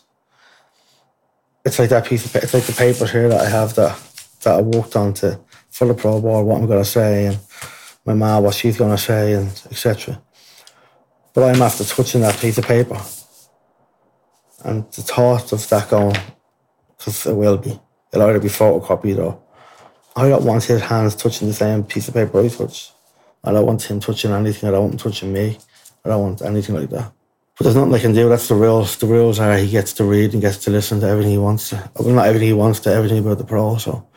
it's 1.65 1.79
like 1.79 1.89
that 1.89 2.05
piece 2.05 2.25
of 2.25 2.35
it's 2.35 2.53
like 2.53 2.63
the 2.63 2.73
papers 2.73 3.11
here 3.11 3.29
that 3.29 3.41
I 3.41 3.49
have 3.49 3.75
that 3.75 3.97
that 4.43 4.59
I 4.59 4.61
worked 4.61 4.95
on 4.95 5.13
to 5.15 5.39
for 5.69 5.87
the 5.87 5.93
pro 5.93 6.19
board 6.19 6.45
what 6.45 6.59
I'm 6.59 6.67
gonna 6.67 6.85
say 6.85 7.27
and 7.27 7.39
my 8.05 8.13
mom 8.13 8.43
what 8.43 8.55
she's 8.55 8.77
gonna 8.77 8.97
say 8.97 9.33
and 9.33 9.49
etc. 9.71 10.21
But 11.33 11.43
I'm 11.43 11.61
after 11.61 11.83
touching 11.83 12.21
that 12.21 12.39
piece 12.39 12.57
of 12.57 12.65
paper. 12.65 12.99
And 14.63 14.89
the 14.91 15.01
thought 15.01 15.51
of 15.51 15.67
that 15.69 15.89
going, 15.89 16.15
because 16.97 17.25
it 17.25 17.33
will 17.33 17.57
be, 17.57 17.77
it'll 18.13 18.29
either 18.29 18.39
be 18.39 18.47
photocopied 18.47 19.17
or 19.17 19.41
I 20.15 20.29
don't 20.29 20.45
want 20.45 20.63
his 20.63 20.81
hands 20.81 21.15
touching 21.15 21.47
the 21.47 21.53
same 21.53 21.83
piece 21.83 22.07
of 22.07 22.13
paper 22.13 22.39
I 22.39 22.47
touch. 22.47 22.92
I 23.43 23.51
don't 23.51 23.65
want 23.65 23.83
him 23.83 23.99
touching 23.99 24.31
anything. 24.31 24.69
I 24.69 24.71
don't 24.71 24.83
want 24.83 24.93
him 24.93 24.99
touching 24.99 25.33
me. 25.33 25.57
I 26.05 26.09
don't 26.09 26.21
want 26.21 26.41
anything 26.41 26.75
like 26.75 26.89
that. 26.89 27.11
But 27.57 27.65
there's 27.65 27.75
nothing 27.75 27.93
I 27.93 27.99
can 27.99 28.13
do. 28.13 28.29
That's 28.29 28.47
the 28.47 28.55
rules. 28.55 28.95
The 28.97 29.05
rules 29.05 29.39
are 29.39 29.57
he 29.57 29.69
gets 29.69 29.93
to 29.93 30.03
read 30.03 30.33
and 30.33 30.41
gets 30.41 30.57
to 30.59 30.71
listen 30.71 30.99
to 31.01 31.07
everything 31.07 31.33
he 31.33 31.37
wants 31.37 31.69
to. 31.69 31.89
Well, 31.95 32.13
not 32.13 32.27
everything 32.27 32.47
he 32.47 32.53
wants 32.53 32.79
to, 32.81 32.93
everything 32.93 33.19
about 33.19 33.37
the 33.37 33.43
pro. 33.43 33.77
So 33.77 34.07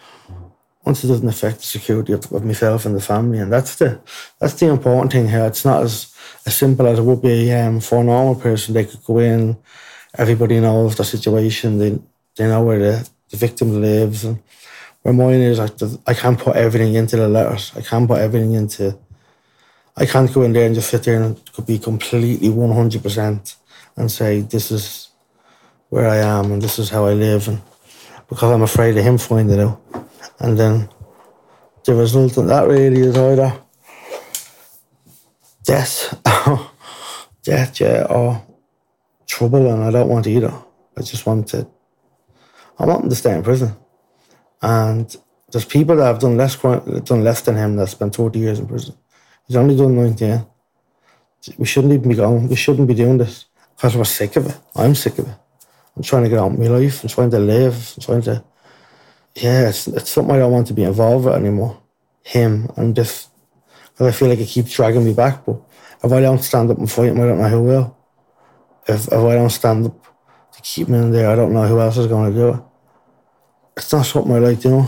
once 0.84 1.04
it 1.04 1.08
doesn't 1.08 1.28
affect 1.28 1.58
the 1.58 1.66
security 1.66 2.12
of, 2.12 2.32
of 2.32 2.44
myself 2.44 2.86
and 2.86 2.94
the 2.94 3.00
family, 3.00 3.38
and 3.38 3.52
that's 3.52 3.76
the 3.76 4.00
that's 4.38 4.54
the 4.54 4.68
important 4.68 5.12
thing 5.12 5.28
here. 5.28 5.44
It's 5.44 5.64
not 5.64 5.82
as 5.82 6.14
as 6.46 6.56
simple 6.56 6.86
as 6.86 6.98
it 6.98 7.02
would 7.02 7.20
be 7.20 7.52
um, 7.52 7.80
for 7.80 8.00
a 8.00 8.04
normal 8.04 8.36
person. 8.36 8.72
They 8.72 8.84
could 8.86 9.04
go 9.04 9.18
in, 9.18 9.58
everybody 10.16 10.58
knows 10.60 10.96
the 10.96 11.04
situation. 11.04 11.78
They 11.78 11.98
they 12.36 12.46
know 12.46 12.62
where 12.62 12.78
the, 12.78 13.08
the 13.30 13.36
victim 13.36 13.82
lives, 13.82 14.24
and 14.24 14.42
where 15.02 15.14
mine 15.14 15.40
is, 15.40 15.58
I, 15.58 15.68
I 16.06 16.14
can't 16.14 16.38
put 16.38 16.56
everything 16.56 16.94
into 16.94 17.16
the 17.16 17.28
letters. 17.28 17.72
I 17.76 17.82
can't 17.82 18.08
put 18.08 18.20
everything 18.20 18.52
into. 18.52 18.98
I 19.96 20.04
can't 20.04 20.32
go 20.32 20.42
in 20.42 20.52
there 20.52 20.66
and 20.66 20.74
just 20.74 20.90
sit 20.90 21.04
there 21.04 21.22
and 21.22 21.40
could 21.52 21.66
be 21.66 21.78
completely 21.78 22.50
one 22.50 22.72
hundred 22.72 23.02
percent 23.02 23.56
and 23.96 24.10
say 24.10 24.40
this 24.42 24.70
is 24.70 25.08
where 25.88 26.06
I 26.06 26.16
am 26.16 26.52
and 26.52 26.60
this 26.60 26.78
is 26.78 26.90
how 26.90 27.06
I 27.06 27.14
live, 27.14 27.48
and 27.48 27.62
because 28.28 28.52
I'm 28.52 28.62
afraid 28.62 28.96
of 28.98 29.04
him 29.04 29.16
finding 29.16 29.60
out, 29.60 29.80
and 30.40 30.58
then 30.58 30.88
the 31.84 31.94
result 31.94 32.36
of 32.36 32.48
that 32.48 32.68
really 32.68 33.00
is 33.00 33.16
either 33.16 33.58
death, 35.64 36.20
death, 37.42 37.80
yeah, 37.80 38.06
or 38.10 38.44
trouble, 39.26 39.72
and 39.72 39.82
I 39.82 39.90
don't 39.90 40.08
want 40.08 40.26
either. 40.26 40.52
I 40.96 41.02
just 41.02 41.24
want 41.24 41.48
to. 41.48 41.66
I 42.78 42.84
want 42.84 43.04
him 43.04 43.10
to 43.10 43.16
stay 43.16 43.34
in 43.34 43.42
prison, 43.42 43.74
and 44.60 45.16
there's 45.50 45.64
people 45.64 45.96
that 45.96 46.04
have 46.04 46.18
done 46.18 46.36
less 46.36 46.56
done 46.56 47.24
less 47.24 47.40
than 47.40 47.56
him 47.56 47.76
that 47.76 47.88
spent 47.88 48.14
40 48.14 48.38
years 48.38 48.58
in 48.58 48.66
prison. 48.66 48.94
He's 49.46 49.56
only 49.56 49.76
done 49.76 49.96
19. 49.96 50.44
We 51.58 51.66
shouldn't 51.66 51.92
even 51.92 52.08
be 52.08 52.16
going. 52.16 52.48
We 52.48 52.56
shouldn't 52.56 52.88
be 52.88 52.94
doing 52.94 53.18
this 53.18 53.46
because 53.76 53.96
we're 53.96 54.04
sick 54.04 54.36
of 54.36 54.46
it. 54.46 54.58
I'm 54.74 54.94
sick 54.94 55.18
of 55.18 55.28
it. 55.28 55.36
I'm 55.96 56.02
trying 56.02 56.24
to 56.24 56.28
get 56.28 56.38
on 56.38 56.56
with 56.56 56.68
my 56.68 56.76
life. 56.76 57.02
I'm 57.02 57.08
trying 57.08 57.30
to 57.30 57.38
live. 57.38 57.94
I'm 57.96 58.02
trying 58.02 58.22
to. 58.22 58.44
Yeah, 59.34 59.68
it's, 59.68 59.86
it's 59.86 60.10
something 60.10 60.34
I 60.34 60.38
don't 60.38 60.52
want 60.52 60.66
to 60.68 60.74
be 60.74 60.82
involved 60.82 61.26
with 61.26 61.34
anymore. 61.34 61.80
Him 62.22 62.68
and 62.76 62.96
just 62.96 63.30
because 63.92 64.08
I 64.08 64.18
feel 64.18 64.28
like 64.28 64.40
it 64.40 64.48
keeps 64.48 64.72
dragging 64.72 65.04
me 65.04 65.14
back. 65.14 65.44
But 65.44 65.60
if 66.02 66.12
I 66.12 66.20
don't 66.20 66.42
stand 66.42 66.70
up 66.70 66.78
and 66.78 66.90
fight 66.90 67.10
him, 67.10 67.20
I 67.20 67.26
don't 67.26 67.38
know 67.38 67.48
who 67.48 67.62
will. 67.62 67.96
If, 68.88 69.06
if 69.06 69.12
I 69.12 69.34
don't 69.34 69.50
stand 69.50 69.86
up 69.86 70.06
to 70.52 70.62
keep 70.62 70.88
me 70.88 70.98
in 70.98 71.12
there, 71.12 71.30
I 71.30 71.36
don't 71.36 71.52
know 71.52 71.66
who 71.66 71.80
else 71.80 71.96
is 71.96 72.06
going 72.08 72.32
to 72.32 72.38
do 72.38 72.48
it. 72.48 72.60
It's 73.76 73.92
not 73.92 74.06
something 74.06 74.32
I 74.32 74.38
like 74.38 74.60
doing. 74.60 74.86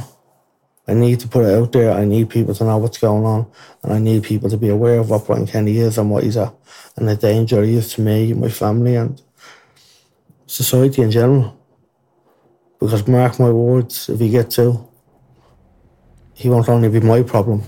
I 0.88 0.94
need 0.94 1.20
to 1.20 1.28
put 1.28 1.44
it 1.44 1.54
out 1.54 1.72
there. 1.72 1.92
I 1.92 2.04
need 2.04 2.30
people 2.30 2.54
to 2.54 2.64
know 2.64 2.78
what's 2.78 2.98
going 2.98 3.24
on. 3.24 3.50
And 3.82 3.92
I 3.92 3.98
need 3.98 4.22
people 4.22 4.48
to 4.48 4.56
be 4.56 4.70
aware 4.70 4.98
of 4.98 5.10
what 5.10 5.26
Brian 5.26 5.46
Kenny 5.46 5.76
is 5.78 5.98
and 5.98 6.10
what 6.10 6.24
he's 6.24 6.36
at 6.36 6.54
and 6.98 7.08
the 7.08 7.16
danger 7.16 7.62
he 7.62 7.76
is 7.76 7.94
to 7.94 8.00
me, 8.00 8.32
my 8.32 8.48
family, 8.48 8.96
and 8.96 9.22
society 10.46 11.02
in 11.02 11.10
general. 11.12 11.56
Because 12.80 13.06
mark 13.06 13.38
my 13.38 13.50
words, 13.50 14.08
if 14.08 14.18
he 14.18 14.30
gets 14.30 14.58
out, 14.58 14.90
he 16.34 16.48
won't 16.48 16.68
only 16.68 16.88
be 16.88 17.00
my 17.00 17.22
problem, 17.22 17.62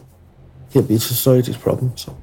he'll 0.71 0.83
be 0.83 0.99
society's 0.99 1.57
problem. 1.57 1.97
So. 1.97 2.17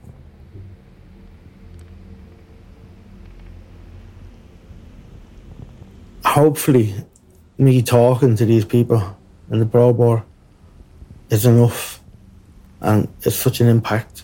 Hopefully, 6.25 6.93
me 7.57 7.81
talking 7.81 8.35
to 8.35 8.45
these 8.45 8.65
people 8.65 9.17
in 9.49 9.59
the 9.59 9.65
Pro 9.65 9.93
Bar 9.93 10.25
is 11.29 11.45
enough 11.45 12.01
and 12.81 13.07
it's 13.21 13.35
such 13.35 13.61
an 13.61 13.67
impact 13.67 14.23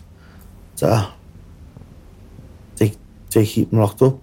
that 0.78 1.12
they, 2.76 2.94
they 3.32 3.46
keep 3.46 3.70
them 3.70 3.80
locked 3.80 4.02
up. 4.02 4.20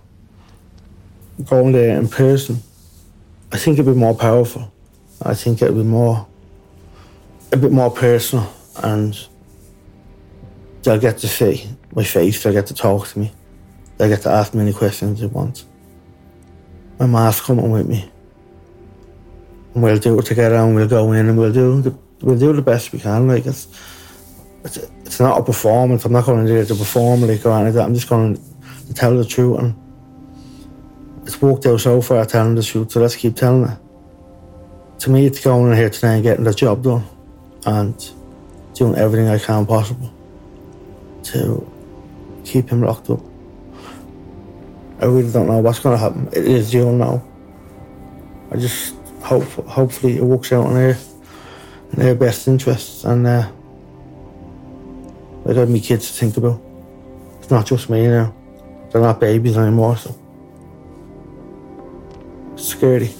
Going 1.44 1.72
there 1.72 1.96
in 1.96 2.08
person, 2.08 2.62
I 3.52 3.56
think 3.56 3.78
it'd 3.78 3.92
be 3.92 3.98
more 3.98 4.14
powerful. 4.14 4.72
I 5.22 5.34
think 5.34 5.60
it'd 5.62 5.74
be 5.74 5.82
more, 5.82 6.26
a 7.52 7.56
bit 7.56 7.72
more 7.72 7.90
personal 7.90 8.52
and 8.82 9.18
they'll 10.82 11.00
get 11.00 11.18
to 11.18 11.28
see 11.28 11.68
my 11.94 12.04
face, 12.04 12.42
they'll 12.42 12.52
get 12.52 12.66
to 12.68 12.74
talk 12.74 13.08
to 13.08 13.18
me, 13.18 13.32
they'll 13.96 14.08
get 14.08 14.22
to 14.22 14.30
ask 14.30 14.54
me 14.54 14.62
any 14.62 14.72
questions 14.72 15.20
they 15.20 15.26
want. 15.26 15.64
My 16.98 17.06
ma's 17.06 17.40
coming 17.40 17.70
with 17.70 17.88
me. 17.88 18.10
And 19.74 19.82
we'll 19.82 19.98
do 19.98 20.18
it 20.18 20.26
together 20.26 20.56
and 20.56 20.74
we'll 20.74 20.88
go 20.88 21.12
in 21.12 21.28
and 21.28 21.38
we'll 21.38 21.52
do 21.52 21.80
the, 21.80 21.96
we'll 22.22 22.38
do 22.38 22.52
the 22.52 22.62
best 22.62 22.92
we 22.92 22.98
can. 22.98 23.28
Like 23.28 23.46
it's, 23.46 23.68
it's 24.64 24.76
it's 25.04 25.20
not 25.20 25.38
a 25.38 25.42
performance. 25.42 26.04
I'm 26.04 26.12
not 26.12 26.26
going 26.26 26.46
to 26.46 26.52
do 26.52 26.58
it 26.58 26.66
to 26.66 26.74
perform 26.74 27.22
like 27.22 27.44
or 27.44 27.52
anything. 27.52 27.80
I'm 27.80 27.94
just 27.94 28.08
going 28.08 28.36
to 28.36 28.94
tell 28.94 29.16
the 29.16 29.24
truth 29.24 29.58
and 29.58 29.74
it's 31.30 31.40
worked 31.40 31.66
out 31.66 31.80
so 31.80 32.00
far 32.00 32.24
telling 32.24 32.54
the 32.54 32.62
truth, 32.62 32.90
so 32.90 33.00
let's 33.00 33.14
keep 33.14 33.36
telling 33.36 33.70
it. 33.70 33.78
To 35.00 35.10
me, 35.10 35.26
it's 35.26 35.40
going 35.40 35.70
in 35.70 35.76
here 35.76 35.88
today 35.88 36.14
and 36.14 36.22
getting 36.22 36.44
the 36.44 36.52
job 36.52 36.82
done 36.82 37.04
and 37.66 38.10
doing 38.74 38.96
everything 38.96 39.28
I 39.28 39.38
can 39.38 39.64
possible 39.64 40.12
to 41.22 41.70
keep 42.44 42.68
him 42.68 42.82
locked 42.82 43.10
up. 43.10 43.20
I 45.00 45.06
really 45.06 45.30
don't 45.30 45.46
know 45.46 45.58
what's 45.58 45.78
going 45.78 45.96
to 45.96 46.02
happen. 46.02 46.28
It 46.28 46.46
is 46.46 46.74
you 46.74 46.90
know. 46.90 47.26
I 48.50 48.56
just 48.56 48.96
hope, 49.22 49.44
hopefully, 49.44 50.16
it 50.16 50.24
works 50.24 50.52
out 50.52 50.66
in 50.66 50.74
their, 50.74 50.98
their 51.92 52.14
best 52.14 52.48
interests, 52.48 53.04
and 53.04 53.26
uh, 53.26 53.50
I 55.48 55.52
got 55.52 55.68
me 55.68 55.80
kids 55.80 56.08
to 56.08 56.12
think 56.12 56.36
about. 56.36 56.60
It's 57.38 57.50
not 57.50 57.66
just 57.66 57.90
me 57.90 58.06
now. 58.06 58.34
They're 58.90 59.02
not 59.02 59.20
babies 59.20 59.56
anymore, 59.56 59.96
so 59.96 60.14
it's 62.54 62.68
scary. 62.68 63.10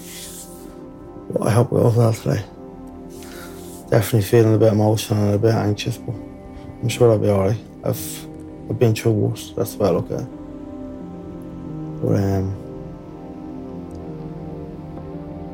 But 1.32 1.48
I 1.48 1.50
hope 1.50 1.68
it 1.68 1.76
goes 1.76 1.96
well 1.96 2.12
today. 2.12 2.44
definitely 3.88 4.22
feeling 4.22 4.54
a 4.54 4.58
bit 4.58 4.72
emotional 4.72 5.22
and 5.24 5.34
a 5.34 5.38
bit 5.38 5.54
anxious, 5.54 5.96
but 5.98 6.14
I'm 6.82 6.88
sure 6.88 7.10
I'll 7.10 7.18
be 7.18 7.28
alright. 7.28 7.58
I've 7.84 8.26
I've 8.68 8.78
been 8.78 8.94
through 8.94 9.12
worse. 9.12 9.52
That's 9.56 9.74
the 9.74 9.82
way 9.82 9.88
I 9.88 9.92
look 9.92 10.10
at 10.12 10.20
it. 10.20 10.28
But 12.00 12.16
um, 12.16 12.56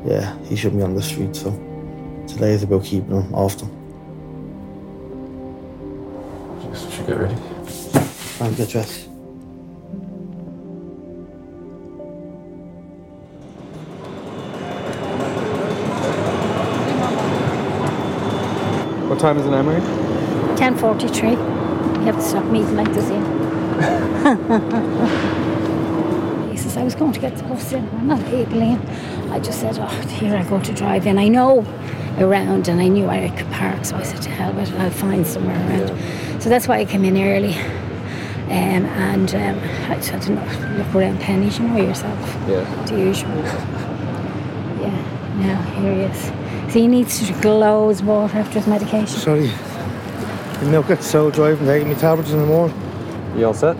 yeah, 0.05 0.37
he 0.45 0.55
shouldn't 0.55 0.79
be 0.79 0.83
on 0.83 0.93
the 0.93 1.01
street. 1.01 1.35
So 1.35 1.51
today 2.37 2.51
is 2.51 2.61
about 2.61 2.83
keeping 2.83 3.19
him 3.19 3.33
off 3.33 3.57
them. 3.57 3.67
Should 6.91 7.07
get 7.07 7.17
ready. 7.17 7.35
Try 8.37 8.47
and 8.47 8.55
get 8.55 8.69
dressed. 8.69 9.07
What 19.09 19.19
time 19.19 19.37
is 19.39 19.45
it 19.47 19.49
now, 19.49 19.63
Mary? 19.63 19.81
10.43. 20.57 21.31
You 21.31 21.37
have 22.03 22.15
to 22.17 22.21
stop 22.21 22.45
meeting 22.45 22.75
like 22.75 22.93
this 22.93 23.09
in. 23.09 23.23
Eh? 24.27 25.33
he 26.87 26.91
says, 26.91 27.01
I 27.01 27.05
was 27.05 27.13
going 27.13 27.13
to 27.13 27.19
get 27.19 27.35
the 27.37 27.43
bus 27.43 27.73
in. 27.73 27.89
I'm 27.89 28.07
not 28.07 28.23
able. 28.29 28.61
I 29.33 29.39
just 29.39 29.59
said, 29.59 29.77
oh, 29.79 29.87
here 30.07 30.35
I 30.35 30.43
go 30.43 30.61
to 30.61 30.73
drive 30.73 31.05
in. 31.05 31.17
I 31.17 31.27
know 31.27 31.65
around 32.17 32.67
and 32.69 32.79
I 32.79 32.87
knew 32.87 33.07
I 33.07 33.29
could 33.29 33.51
park. 33.51 33.83
So 33.83 33.97
I 33.97 34.03
said, 34.03 34.21
to 34.21 34.29
hell 34.29 34.53
with 34.53 34.71
it, 34.71 34.79
I'll 34.79 34.89
find 34.89 35.27
somewhere 35.27 35.55
around. 35.55 36.41
So 36.41 36.49
that's 36.49 36.67
why 36.67 36.79
I 36.79 36.85
came 36.85 37.03
in 37.03 37.17
early. 37.17 37.53
Um, 38.47 38.85
and 38.85 39.35
um, 39.35 39.91
I 39.91 39.95
just 39.95 40.09
had 40.09 40.21
to 40.23 40.33
look- 40.33 40.77
look 40.77 40.95
around 40.95 41.19
Penneys, 41.19 41.59
you 41.59 41.67
know 41.67 41.75
yourself. 41.77 42.17
Yeah. 42.47 42.63
The 42.85 42.97
usual. 42.97 43.35
Yeah, 44.79 45.35
now 45.39 45.61
here 45.81 45.93
he 45.93 46.01
is. 46.03 46.23
So 46.71 46.79
he 46.79 46.87
needs 46.87 47.27
to 47.27 47.33
glow 47.41 47.89
his 47.89 48.01
water 48.01 48.37
after 48.37 48.59
his 48.59 48.67
medication. 48.67 49.07
Sorry. 49.07 49.47
The 50.61 50.69
milk 50.71 50.87
gets 50.87 51.05
so 51.05 51.29
driving. 51.29 51.67
They 51.67 51.79
give 51.79 51.87
me 51.89 51.95
tablets 51.95 52.31
in 52.31 52.39
the 52.39 52.45
morning. 52.45 52.75
You 53.35 53.47
all 53.47 53.53
set? 53.53 53.75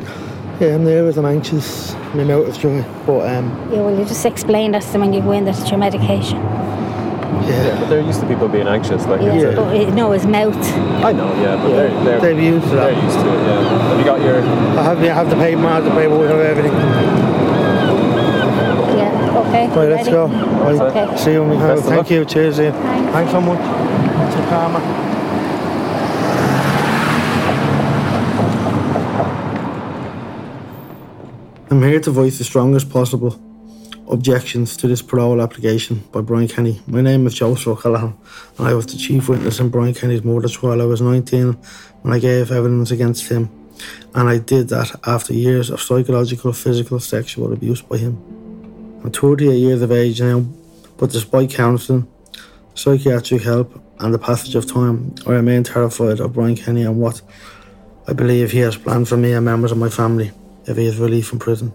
Yeah, 0.59 0.75
I'm 0.75 0.83
there 0.83 1.05
with 1.05 1.17
I'm 1.17 1.25
anxious. 1.25 1.95
My 2.15 2.23
mouth 2.23 2.47
is 2.47 2.57
dry. 2.57 2.81
But 3.05 3.27
um, 3.35 3.49
Yeah, 3.71 3.81
well, 3.81 3.97
you 3.97 4.05
just 4.05 4.25
explain 4.25 4.71
that 4.71 4.81
to 4.83 4.91
them 4.91 5.01
when 5.01 5.13
you 5.13 5.21
go 5.21 5.31
in 5.31 5.45
that 5.45 5.59
it's 5.59 5.69
your 5.69 5.79
medication. 5.79 6.37
Yeah, 6.37 7.67
yeah, 7.67 7.79
but 7.79 7.89
they're 7.89 8.01
used 8.01 8.19
to 8.21 8.27
people 8.27 8.47
being 8.47 8.67
anxious. 8.67 9.05
Like, 9.05 9.21
Yeah, 9.21 9.33
it's 9.33 9.55
but 9.55 9.93
no, 9.93 10.11
his 10.11 10.25
mouth. 10.25 10.55
I 11.03 11.11
know, 11.11 11.31
yeah, 11.41 11.55
but 11.55 11.69
they're, 11.69 12.03
they're, 12.03 12.19
they've 12.21 12.43
used 12.43 12.65
to 12.69 12.75
they're 12.75 13.03
used 13.03 13.19
to 13.19 13.27
it, 13.29 13.47
yeah. 13.47 13.87
Have 13.89 13.99
you 13.99 14.05
got 14.05 14.21
your. 14.21 14.37
I 14.41 14.83
have, 14.83 14.99
I 14.99 15.05
have 15.05 15.29
the 15.29 15.35
paper, 15.35 15.65
I 15.65 15.75
have 15.75 15.83
the 15.83 15.91
paper, 15.91 16.17
we 16.17 16.25
have 16.27 16.39
everything. 16.39 16.73
Yeah, 18.97 19.43
okay. 19.47 19.67
Right, 19.67 19.89
let's 19.89 20.09
go. 20.09 20.27
Right. 20.27 20.81
Okay. 20.81 21.17
See 21.17 21.31
you 21.33 21.41
when 21.41 21.49
we 21.51 21.55
Best 21.57 21.67
have. 21.67 21.77
of 21.79 21.85
Thank 21.85 21.97
luck. 21.97 22.09
you. 22.11 22.25
Cheers, 22.25 22.59
Ian. 22.59 22.73
Thanks. 22.73 23.11
Thanks 23.13 23.31
so 23.31 23.41
much. 23.41 23.59
To 23.59 24.49
Karma. 24.49 24.79
I'm 31.69 31.83
here 31.83 32.00
to 32.00 32.12
voice 32.12 32.38
the 32.38 32.45
strongest 32.45 32.89
possible 32.89 33.38
objections 34.09 34.77
to 34.77 34.88
this 34.88 35.01
parole 35.01 35.41
application 35.41 36.01
by 36.13 36.21
Brian 36.21 36.47
Kenny. 36.47 36.81
My 36.88 37.01
name 37.01 37.27
is 37.27 37.33
Joseph 37.33 37.67
O'Callaghan, 37.67 38.17
and 38.57 38.67
I 38.69 38.74
was 38.74 38.86
the 38.86 38.97
chief 38.97 39.27
witness 39.27 39.59
in 39.59 39.67
Brian 39.67 39.93
Kenny's 39.93 40.24
murder 40.24 40.47
trial. 40.47 40.81
I 40.81 40.86
was 40.86 41.01
19 41.01 41.51
when 42.03 42.13
I 42.13 42.19
gave 42.19 42.53
evidence 42.53 42.91
against 42.91 43.27
him, 43.27 43.50
and 44.15 44.29
I 44.29 44.38
did 44.38 44.69
that 44.69 44.97
after 45.05 45.33
years 45.33 45.69
of 45.69 45.81
psychological, 45.81 46.53
physical, 46.53 47.01
sexual 47.01 47.51
abuse 47.51 47.81
by 47.81 47.97
him. 47.97 48.15
I'm 49.03 49.12
38 49.12 49.53
years 49.53 49.81
of 49.81 49.91
age 49.91 50.21
now, 50.21 50.45
but 50.95 51.09
despite 51.09 51.50
counselling, 51.50 52.07
psychiatric 52.75 53.41
help, 53.41 53.83
and 54.00 54.13
the 54.13 54.19
passage 54.19 54.55
of 54.55 54.71
time, 54.71 55.15
I 55.25 55.31
remain 55.31 55.63
terrified 55.63 56.21
of 56.21 56.31
Brian 56.31 56.55
Kenny 56.55 56.83
and 56.83 56.97
what 56.97 57.21
I 58.07 58.13
believe 58.13 58.53
he 58.53 58.59
has 58.59 58.77
planned 58.77 59.09
for 59.09 59.17
me 59.17 59.33
and 59.33 59.43
members 59.43 59.74
of 59.74 59.77
my 59.77 59.89
family 59.89 60.31
if 60.67 60.77
he 60.77 60.86
is 60.86 61.00
released 61.00 61.29
from 61.29 61.39
prison. 61.39 61.74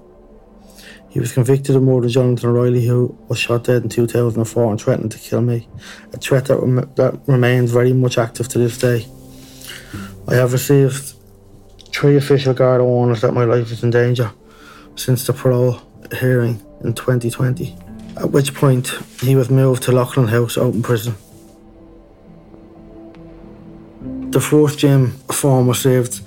He 1.09 1.21
was 1.21 1.33
convicted 1.33 1.77
of 1.77 1.83
murdering 1.83 2.11
Jonathan 2.11 2.51
O'Reilly, 2.51 2.87
who 2.87 3.19
was 3.29 3.39
shot 3.39 3.65
dead 3.65 3.83
in 3.83 3.89
2004 3.91 4.71
and 4.71 4.81
threatened 4.81 5.13
to 5.13 5.19
kill 5.19 5.43
me, 5.43 5.69
a 6.13 6.17
threat 6.17 6.47
that, 6.47 6.57
rem- 6.57 6.91
that 6.97 7.21
remains 7.27 7.71
very 7.71 7.93
much 7.93 8.17
active 8.17 8.49
to 8.49 8.59
this 8.59 8.79
day. 8.79 9.07
I 10.27 10.37
have 10.37 10.53
received 10.53 11.15
three 11.93 12.17
official 12.17 12.55
Garda 12.55 12.85
warnings 12.85 13.21
that 13.21 13.35
my 13.35 13.45
life 13.45 13.71
is 13.71 13.83
in 13.83 13.91
danger 13.91 14.33
since 14.97 15.27
the 15.27 15.35
parole 15.35 15.81
hearing 16.19 16.63
in 16.83 16.95
2020, 16.95 17.77
at 18.17 18.31
which 18.31 18.55
point 18.55 18.89
he 19.21 19.37
was 19.37 19.51
moved 19.51 19.83
to 19.83 19.93
Loughan 19.93 20.31
House 20.31 20.57
Open 20.57 20.83
Prison. 20.83 21.15
The 24.31 24.41
fourth 24.41 24.79
GIM 24.79 25.11
form 25.31 25.67
was 25.67 25.81
served 25.81 26.23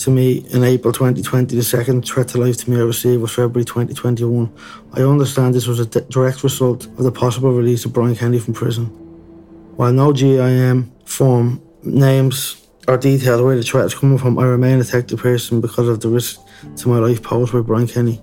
to 0.00 0.10
me 0.10 0.38
in 0.50 0.64
April 0.64 0.92
2020. 0.92 1.54
The 1.54 1.62
second 1.62 2.06
threat 2.06 2.28
to 2.28 2.38
life 2.38 2.56
to 2.58 2.70
me 2.70 2.78
I 2.78 2.80
received 2.80 3.20
was 3.20 3.32
February 3.32 3.64
2021. 3.64 4.50
I 4.94 5.02
understand 5.02 5.54
this 5.54 5.66
was 5.66 5.78
a 5.78 5.86
di- 5.86 6.06
direct 6.08 6.42
result 6.42 6.86
of 6.86 7.04
the 7.04 7.12
possible 7.12 7.52
release 7.52 7.84
of 7.84 7.92
Brian 7.92 8.16
Kennedy 8.16 8.38
from 8.38 8.54
prison. 8.54 8.86
While 9.76 9.92
no 9.92 10.12
GIM 10.12 10.90
form 11.04 11.62
names 11.82 12.66
or 12.88 12.96
details 12.96 13.42
where 13.42 13.56
the 13.56 13.62
threat 13.62 13.86
is 13.86 13.94
coming 13.94 14.16
from, 14.16 14.38
I 14.38 14.44
remain 14.44 14.80
a 14.80 14.84
detective 14.84 15.18
person 15.18 15.60
because 15.60 15.88
of 15.88 16.00
the 16.00 16.08
risk 16.08 16.40
to 16.76 16.88
my 16.88 16.98
life 16.98 17.22
posed 17.22 17.52
by 17.52 17.60
Brian 17.60 17.86
Kenny. 17.86 18.22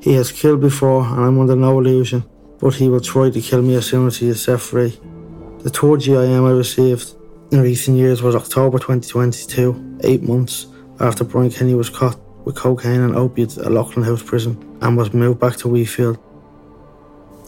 He 0.00 0.12
has 0.14 0.30
killed 0.30 0.60
before, 0.60 1.04
and 1.04 1.20
I'm 1.20 1.40
under 1.40 1.56
no 1.56 1.80
illusion, 1.80 2.22
but 2.60 2.74
he 2.74 2.88
will 2.88 3.00
try 3.00 3.30
to 3.30 3.40
kill 3.40 3.62
me 3.62 3.74
as 3.74 3.86
soon 3.86 4.06
as 4.06 4.18
he 4.18 4.28
is 4.28 4.42
set 4.42 4.60
free. 4.60 4.96
The 5.60 5.70
third 5.70 6.00
GIM 6.02 6.44
I 6.44 6.50
received 6.50 7.12
in 7.50 7.60
recent 7.60 7.96
years 7.96 8.22
was 8.22 8.36
October 8.36 8.78
2022, 8.78 9.98
eight 10.04 10.22
months 10.22 10.66
after 11.00 11.24
Brian 11.24 11.50
Kenny 11.50 11.74
was 11.74 11.90
caught 11.90 12.18
with 12.44 12.56
cocaine 12.56 13.00
and 13.00 13.14
opiates 13.14 13.58
at 13.58 13.66
Loughan 13.66 14.04
House 14.04 14.22
Prison 14.22 14.56
and 14.80 14.96
was 14.96 15.12
moved 15.12 15.40
back 15.40 15.56
to 15.56 15.68
Wheatfield. 15.68 16.18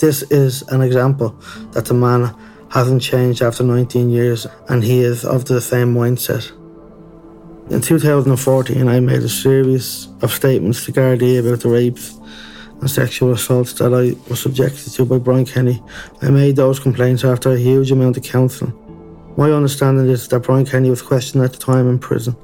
This 0.01 0.23
is 0.31 0.63
an 0.69 0.83
example 0.83 1.31
that 1.73 1.87
the 1.87 1.95
man 1.95 2.35
hasn't 2.71 3.03
changed 3.03 3.43
after 3.43 3.65
19 3.65 4.11
years 4.11 4.47
and 4.69 4.85
he 4.85 5.01
is 5.01 5.25
of 5.25 5.47
the 5.47 5.61
same 5.61 5.95
mindset. 5.95 6.53
In 7.71 7.81
2014, 7.81 8.89
I 8.89 9.01
made 9.01 9.23
a 9.23 9.29
series 9.29 10.09
of 10.23 10.33
statements 10.33 10.85
to 10.85 10.93
Gardaí 10.93 11.39
about 11.39 11.61
the 11.61 11.69
rapes 11.69 12.19
and 12.81 12.91
sexual 12.91 13.33
assaults 13.33 13.73
that 13.75 13.93
I 13.93 14.19
was 14.29 14.41
subjected 14.41 14.93
to 14.93 15.05
by 15.05 15.19
Brian 15.19 15.45
Kenny. 15.45 15.83
I 16.23 16.31
made 16.31 16.57
those 16.57 16.79
complaints 16.79 17.25
after 17.25 17.53
a 17.53 17.59
huge 17.59 17.91
amount 17.91 18.17
of 18.17 18.23
counselling. 18.23 18.73
My 19.37 19.51
understanding 19.53 20.09
is 20.09 20.29
that 20.29 20.41
Brian 20.41 20.65
Kenny 20.65 20.91
was 20.91 21.03
questioned 21.03 21.45
at 21.45 21.53
the 21.53 21.59
time 21.59 21.89
in 21.89 21.99
prison, 21.99 22.37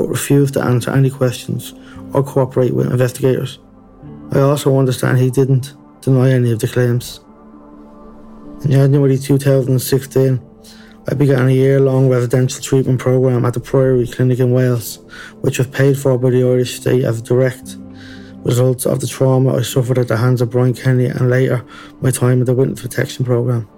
but 0.00 0.08
refused 0.08 0.54
to 0.54 0.62
answer 0.62 0.90
any 0.92 1.10
questions 1.10 1.74
or 2.14 2.22
cooperate 2.22 2.72
with 2.72 2.90
investigators. 2.90 3.58
I 4.32 4.40
also 4.40 4.78
understand 4.78 5.18
he 5.18 5.30
didn't 5.30 5.74
deny 6.00 6.30
any 6.30 6.52
of 6.52 6.58
the 6.58 6.68
claims. 6.68 7.20
In 8.64 8.70
January 8.70 9.18
2016, 9.18 10.40
I 11.06 11.14
began 11.14 11.48
a 11.48 11.50
year 11.50 11.80
long 11.80 12.08
residential 12.08 12.62
treatment 12.62 12.98
programme 12.98 13.44
at 13.44 13.52
the 13.52 13.60
Priory 13.60 14.06
Clinic 14.06 14.38
in 14.38 14.52
Wales, 14.52 15.00
which 15.42 15.58
was 15.58 15.66
paid 15.66 15.98
for 15.98 16.16
by 16.16 16.30
the 16.30 16.44
Irish 16.44 16.80
state 16.80 17.04
as 17.04 17.20
a 17.20 17.22
direct 17.22 17.76
result 18.42 18.86
of 18.86 19.00
the 19.00 19.06
trauma 19.06 19.56
I 19.56 19.60
suffered 19.60 19.98
at 19.98 20.08
the 20.08 20.16
hands 20.16 20.40
of 20.40 20.48
Brian 20.48 20.72
Kenny 20.72 21.06
and 21.06 21.28
later 21.28 21.62
my 22.00 22.10
time 22.10 22.40
at 22.40 22.46
the 22.46 22.54
Witness 22.54 22.80
Protection 22.80 23.26
Programme. 23.26 23.68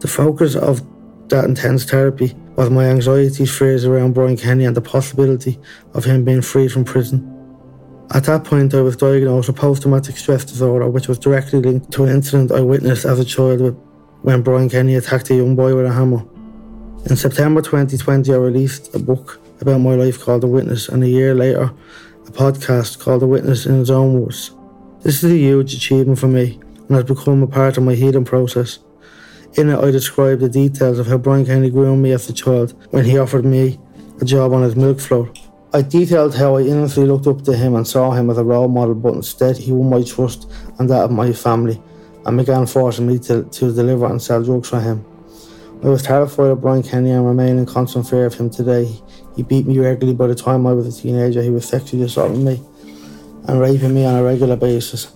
The 0.00 0.08
focus 0.08 0.56
of 0.56 0.80
that 1.32 1.46
intense 1.46 1.84
therapy 1.84 2.34
was 2.56 2.68
my 2.68 2.84
anxieties, 2.84 3.56
fears 3.56 3.86
around 3.86 4.12
Brian 4.12 4.36
Kenny 4.36 4.66
and 4.66 4.76
the 4.76 4.82
possibility 4.82 5.58
of 5.94 6.04
him 6.04 6.24
being 6.24 6.42
freed 6.42 6.70
from 6.70 6.84
prison. 6.84 7.26
At 8.14 8.24
that 8.24 8.44
point, 8.44 8.74
I 8.74 8.82
was 8.82 8.96
diagnosed 8.96 9.48
with 9.48 9.56
post 9.56 9.80
traumatic 9.80 10.18
stress 10.18 10.44
disorder, 10.44 10.88
which 10.90 11.08
was 11.08 11.18
directly 11.18 11.60
linked 11.60 11.90
to 11.92 12.04
an 12.04 12.10
incident 12.10 12.52
I 12.52 12.60
witnessed 12.60 13.06
as 13.06 13.18
a 13.18 13.24
child 13.24 13.62
with, 13.62 13.74
when 14.20 14.42
Brian 14.42 14.68
Kenny 14.68 14.94
attacked 14.94 15.30
a 15.30 15.34
young 15.34 15.56
boy 15.56 15.74
with 15.74 15.86
a 15.86 15.92
hammer. 15.92 16.22
In 17.08 17.16
September 17.16 17.62
2020, 17.62 18.30
I 18.30 18.36
released 18.36 18.94
a 18.94 18.98
book 18.98 19.40
about 19.62 19.78
my 19.78 19.94
life 19.94 20.20
called 20.20 20.42
The 20.42 20.48
Witness, 20.48 20.90
and 20.90 21.02
a 21.02 21.08
year 21.08 21.34
later, 21.34 21.72
a 22.26 22.30
podcast 22.30 22.98
called 22.98 23.22
The 23.22 23.26
Witness 23.26 23.64
in 23.64 23.76
His 23.78 23.90
Own 23.90 24.20
Words. 24.20 24.50
This 25.00 25.24
is 25.24 25.32
a 25.32 25.36
huge 25.36 25.72
achievement 25.72 26.18
for 26.18 26.28
me 26.28 26.60
and 26.88 26.90
has 26.90 27.04
become 27.04 27.42
a 27.42 27.46
part 27.46 27.78
of 27.78 27.84
my 27.84 27.94
healing 27.94 28.26
process. 28.26 28.80
In 29.54 29.68
it, 29.68 29.78
I 29.78 29.90
describe 29.90 30.40
the 30.40 30.48
details 30.48 30.98
of 30.98 31.06
how 31.06 31.18
Brian 31.18 31.44
Kenny 31.44 31.68
groomed 31.68 32.02
me 32.02 32.12
as 32.12 32.28
a 32.30 32.32
child 32.32 32.74
when 32.90 33.04
he 33.04 33.18
offered 33.18 33.44
me 33.44 33.78
a 34.20 34.24
job 34.24 34.54
on 34.54 34.62
his 34.62 34.76
milk 34.76 34.98
float. 34.98 35.38
I 35.74 35.82
detailed 35.82 36.34
how 36.34 36.56
I 36.56 36.62
innocently 36.62 37.10
looked 37.10 37.26
up 37.26 37.42
to 37.42 37.54
him 37.54 37.74
and 37.74 37.86
saw 37.86 38.12
him 38.12 38.30
as 38.30 38.38
a 38.38 38.44
role 38.44 38.68
model, 38.68 38.94
but 38.94 39.14
instead 39.14 39.58
he 39.58 39.70
won 39.70 39.90
my 39.90 40.02
trust 40.02 40.50
and 40.78 40.88
that 40.88 41.04
of 41.04 41.10
my 41.10 41.32
family 41.34 41.82
and 42.24 42.38
began 42.38 42.66
forcing 42.66 43.06
me 43.06 43.18
to, 43.20 43.44
to 43.44 43.74
deliver 43.74 44.06
and 44.06 44.22
sell 44.22 44.42
drugs 44.42 44.70
for 44.70 44.80
him. 44.80 45.04
I 45.84 45.88
was 45.88 46.02
terrified 46.02 46.46
of 46.46 46.62
Brian 46.62 46.82
Kenny 46.82 47.10
and 47.10 47.26
remain 47.26 47.58
in 47.58 47.66
constant 47.66 48.08
fear 48.08 48.24
of 48.24 48.34
him 48.34 48.48
today. 48.48 48.90
He 49.36 49.42
beat 49.42 49.66
me 49.66 49.78
regularly 49.78 50.16
by 50.16 50.28
the 50.28 50.34
time 50.34 50.66
I 50.66 50.72
was 50.72 50.86
a 50.86 51.02
teenager. 51.02 51.42
He 51.42 51.50
was 51.50 51.68
sexually 51.68 52.04
assaulting 52.04 52.44
me 52.44 52.62
and 53.48 53.60
raping 53.60 53.94
me 53.94 54.06
on 54.06 54.14
a 54.14 54.22
regular 54.22 54.56
basis. 54.56 55.12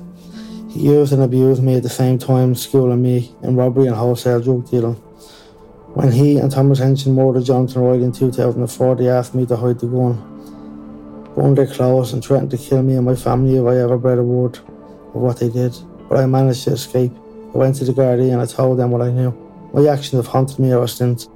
Used 0.77 1.15
and 1.15 1.23
abused 1.23 1.63
me 1.63 1.77
at 1.77 1.83
the 1.83 1.89
same 1.89 2.19
time, 2.19 2.55
schooling 2.55 3.01
me 3.01 3.35
in 3.43 3.57
robbery 3.57 3.87
and 3.87 3.97
wholesale 3.97 4.43
drug 4.43 4.71
dealing. 4.71 4.95
When 5.95 6.13
he 6.13 6.37
and 6.37 6.53
Thomas 6.53 6.79
Henson 6.79 7.15
murdered 7.15 7.47
Jonathan 7.47 7.81
Riley 7.81 8.05
in 8.05 8.13
2004, 8.13 8.97
they 8.97 9.09
asked 9.09 9.35
me 9.35 9.47
to 9.47 9.57
hide 9.57 9.81
the 9.81 9.87
gun, 9.87 11.33
burn 11.35 11.55
their 11.55 11.67
clothes, 11.67 12.13
and 12.13 12.23
threatened 12.23 12.51
to 12.51 12.59
kill 12.59 12.83
me 12.83 12.95
and 12.95 13.07
my 13.07 13.15
family 13.15 13.57
if 13.57 13.65
I 13.65 13.79
ever 13.79 13.97
bred 13.97 14.19
a 14.19 14.23
word 14.23 14.59
of 14.59 15.15
what 15.15 15.39
they 15.39 15.49
did. 15.49 15.75
But 16.11 16.19
I 16.19 16.27
managed 16.27 16.65
to 16.65 16.73
escape. 16.73 17.13
I 17.55 17.59
went 17.59 17.77
to 17.77 17.85
the 17.87 17.93
Gardaí 17.93 18.31
and 18.31 18.43
I 18.43 18.47
told 18.47 18.79
them 18.79 18.91
what 18.91 19.01
I 19.01 19.11
knew. 19.11 19.33
My 19.73 19.89
actions 19.89 20.23
have 20.23 20.27
haunted 20.27 20.59
me 20.59 20.73
ever 20.73 20.87
since. 20.87 21.27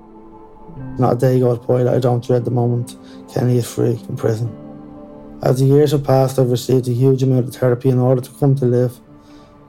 Not 0.99 1.15
a 1.15 1.17
day 1.17 1.41
goes 1.41 1.61
by 1.61 1.83
that 1.83 1.95
I 1.95 1.99
don't 1.99 2.25
dread 2.25 2.45
the 2.45 2.51
moment 2.51 2.95
Kenny 3.33 3.57
is 3.57 3.73
free 3.73 3.99
in 4.07 4.17
prison. 4.17 4.55
As 5.43 5.61
the 5.61 5.65
years 5.65 5.93
have 5.93 6.05
passed, 6.05 6.39
I've 6.39 6.51
received 6.51 6.87
a 6.89 6.93
huge 6.93 7.23
amount 7.23 7.49
of 7.49 7.55
therapy 7.55 7.89
in 7.89 7.99
order 7.99 8.21
to 8.21 8.31
come 8.33 8.55
to 8.57 8.67
live 8.67 9.01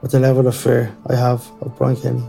with 0.02 0.10
the 0.10 0.20
level 0.20 0.46
of 0.46 0.56
fear 0.56 0.94
I 1.06 1.14
have 1.14 1.48
of 1.60 1.76
Brian 1.78 1.96
Kenny. 1.96 2.22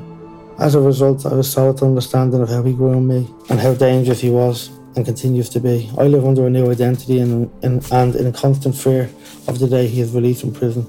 As 0.59 0.75
a 0.75 0.79
result, 0.79 1.25
I 1.25 1.33
was 1.33 1.51
solid 1.51 1.81
understanding 1.81 2.41
of 2.41 2.49
how 2.49 2.61
he 2.61 2.73
grew 2.73 2.93
on 2.93 3.07
me 3.07 3.27
and 3.49 3.59
how 3.59 3.73
dangerous 3.73 4.21
he 4.21 4.29
was 4.29 4.69
and 4.95 5.03
continues 5.03 5.49
to 5.49 5.59
be. 5.59 5.89
I 5.97 6.03
live 6.03 6.25
under 6.25 6.45
a 6.45 6.49
new 6.49 6.69
identity 6.69 7.19
and, 7.19 7.51
and, 7.63 7.83
and 7.91 8.15
in 8.15 8.27
a 8.27 8.31
constant 8.31 8.75
fear 8.75 9.09
of 9.47 9.57
the 9.59 9.67
day 9.67 9.87
he 9.87 9.99
is 9.99 10.13
released 10.13 10.41
from 10.41 10.53
prison. 10.53 10.85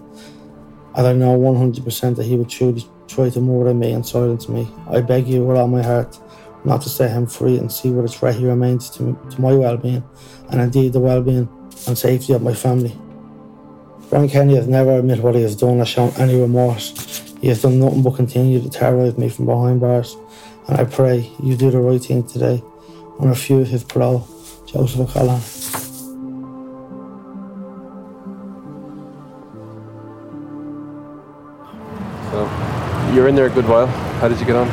And 0.95 1.07
I 1.07 1.15
know 1.15 1.39
100% 1.39 2.17
that 2.17 2.25
he 2.25 2.37
would 2.37 2.51
truly 2.51 2.87
try 3.09 3.31
to 3.31 3.41
murder 3.41 3.73
me 3.73 3.93
and 3.93 4.07
silence 4.07 4.49
me. 4.49 4.69
I 4.91 5.01
beg 5.01 5.27
you 5.27 5.43
with 5.43 5.57
all 5.57 5.69
my 5.69 5.83
heart 5.83 6.21
not 6.65 6.83
to 6.83 6.89
set 6.89 7.11
him 7.11 7.27
free 7.27 7.59
and 7.59 7.73
see 7.73 7.91
what 7.91 8.05
a 8.05 8.09
threat 8.09 8.35
he 8.35 8.47
remains 8.47 8.91
to, 8.91 9.19
to 9.31 9.41
my 9.41 9.55
well-being 9.55 10.05
and 10.51 10.61
indeed 10.61 10.93
the 10.93 11.01
well-being 11.01 11.49
and 11.87 11.97
safety 11.97 12.35
of 12.35 12.43
my 12.43 12.55
family. 12.55 12.97
Brian 14.15 14.29
Kenny 14.29 14.55
has 14.55 14.69
never 14.69 14.93
admitted 14.93 15.25
what 15.25 15.35
he 15.35 15.43
has 15.43 15.57
done 15.57 15.81
or 15.81 15.85
shown 15.85 16.13
any 16.19 16.41
remorse. 16.41 17.21
He 17.41 17.49
has 17.49 17.63
done 17.63 17.81
nothing 17.81 18.05
but 18.05 18.15
continue 18.15 18.63
to 18.63 18.71
terrorise 18.71 19.19
me 19.19 19.29
from 19.29 19.47
behind 19.47 19.81
bars, 19.81 20.17
and 20.69 20.79
I 20.79 20.85
pray 20.85 21.33
you 21.43 21.57
do 21.57 21.73
the 21.73 21.81
right 21.81 22.01
thing 22.01 22.23
today 22.23 22.63
and 23.19 23.29
refuse 23.29 23.71
his 23.71 23.83
parole. 23.83 24.21
Joseph 24.67 25.01
O'Callaghan. 25.01 25.41
So, 32.31 33.13
you're 33.13 33.27
in 33.27 33.35
there 33.35 33.47
a 33.47 33.51
good 33.51 33.67
while. 33.67 33.89
How 33.89 34.29
did 34.29 34.39
you 34.39 34.47
get 34.47 34.55
on? 34.55 34.69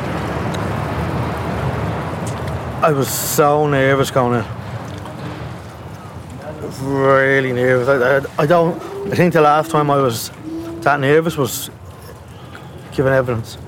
I 2.84 2.92
was 2.92 3.08
so 3.08 3.66
nervous 3.66 4.12
going 4.12 4.38
in. 4.38 4.61
Really 6.80 7.52
nervous. 7.52 7.88
I, 7.88 8.18
I, 8.18 8.42
I 8.42 8.46
don't. 8.46 8.80
I 9.12 9.14
think 9.14 9.32
the 9.32 9.40
last 9.40 9.70
time 9.70 9.90
I 9.90 9.96
was 9.96 10.30
that 10.82 10.98
nervous 10.98 11.36
was 11.36 11.70
giving 12.92 13.12
evidence. 13.12 13.58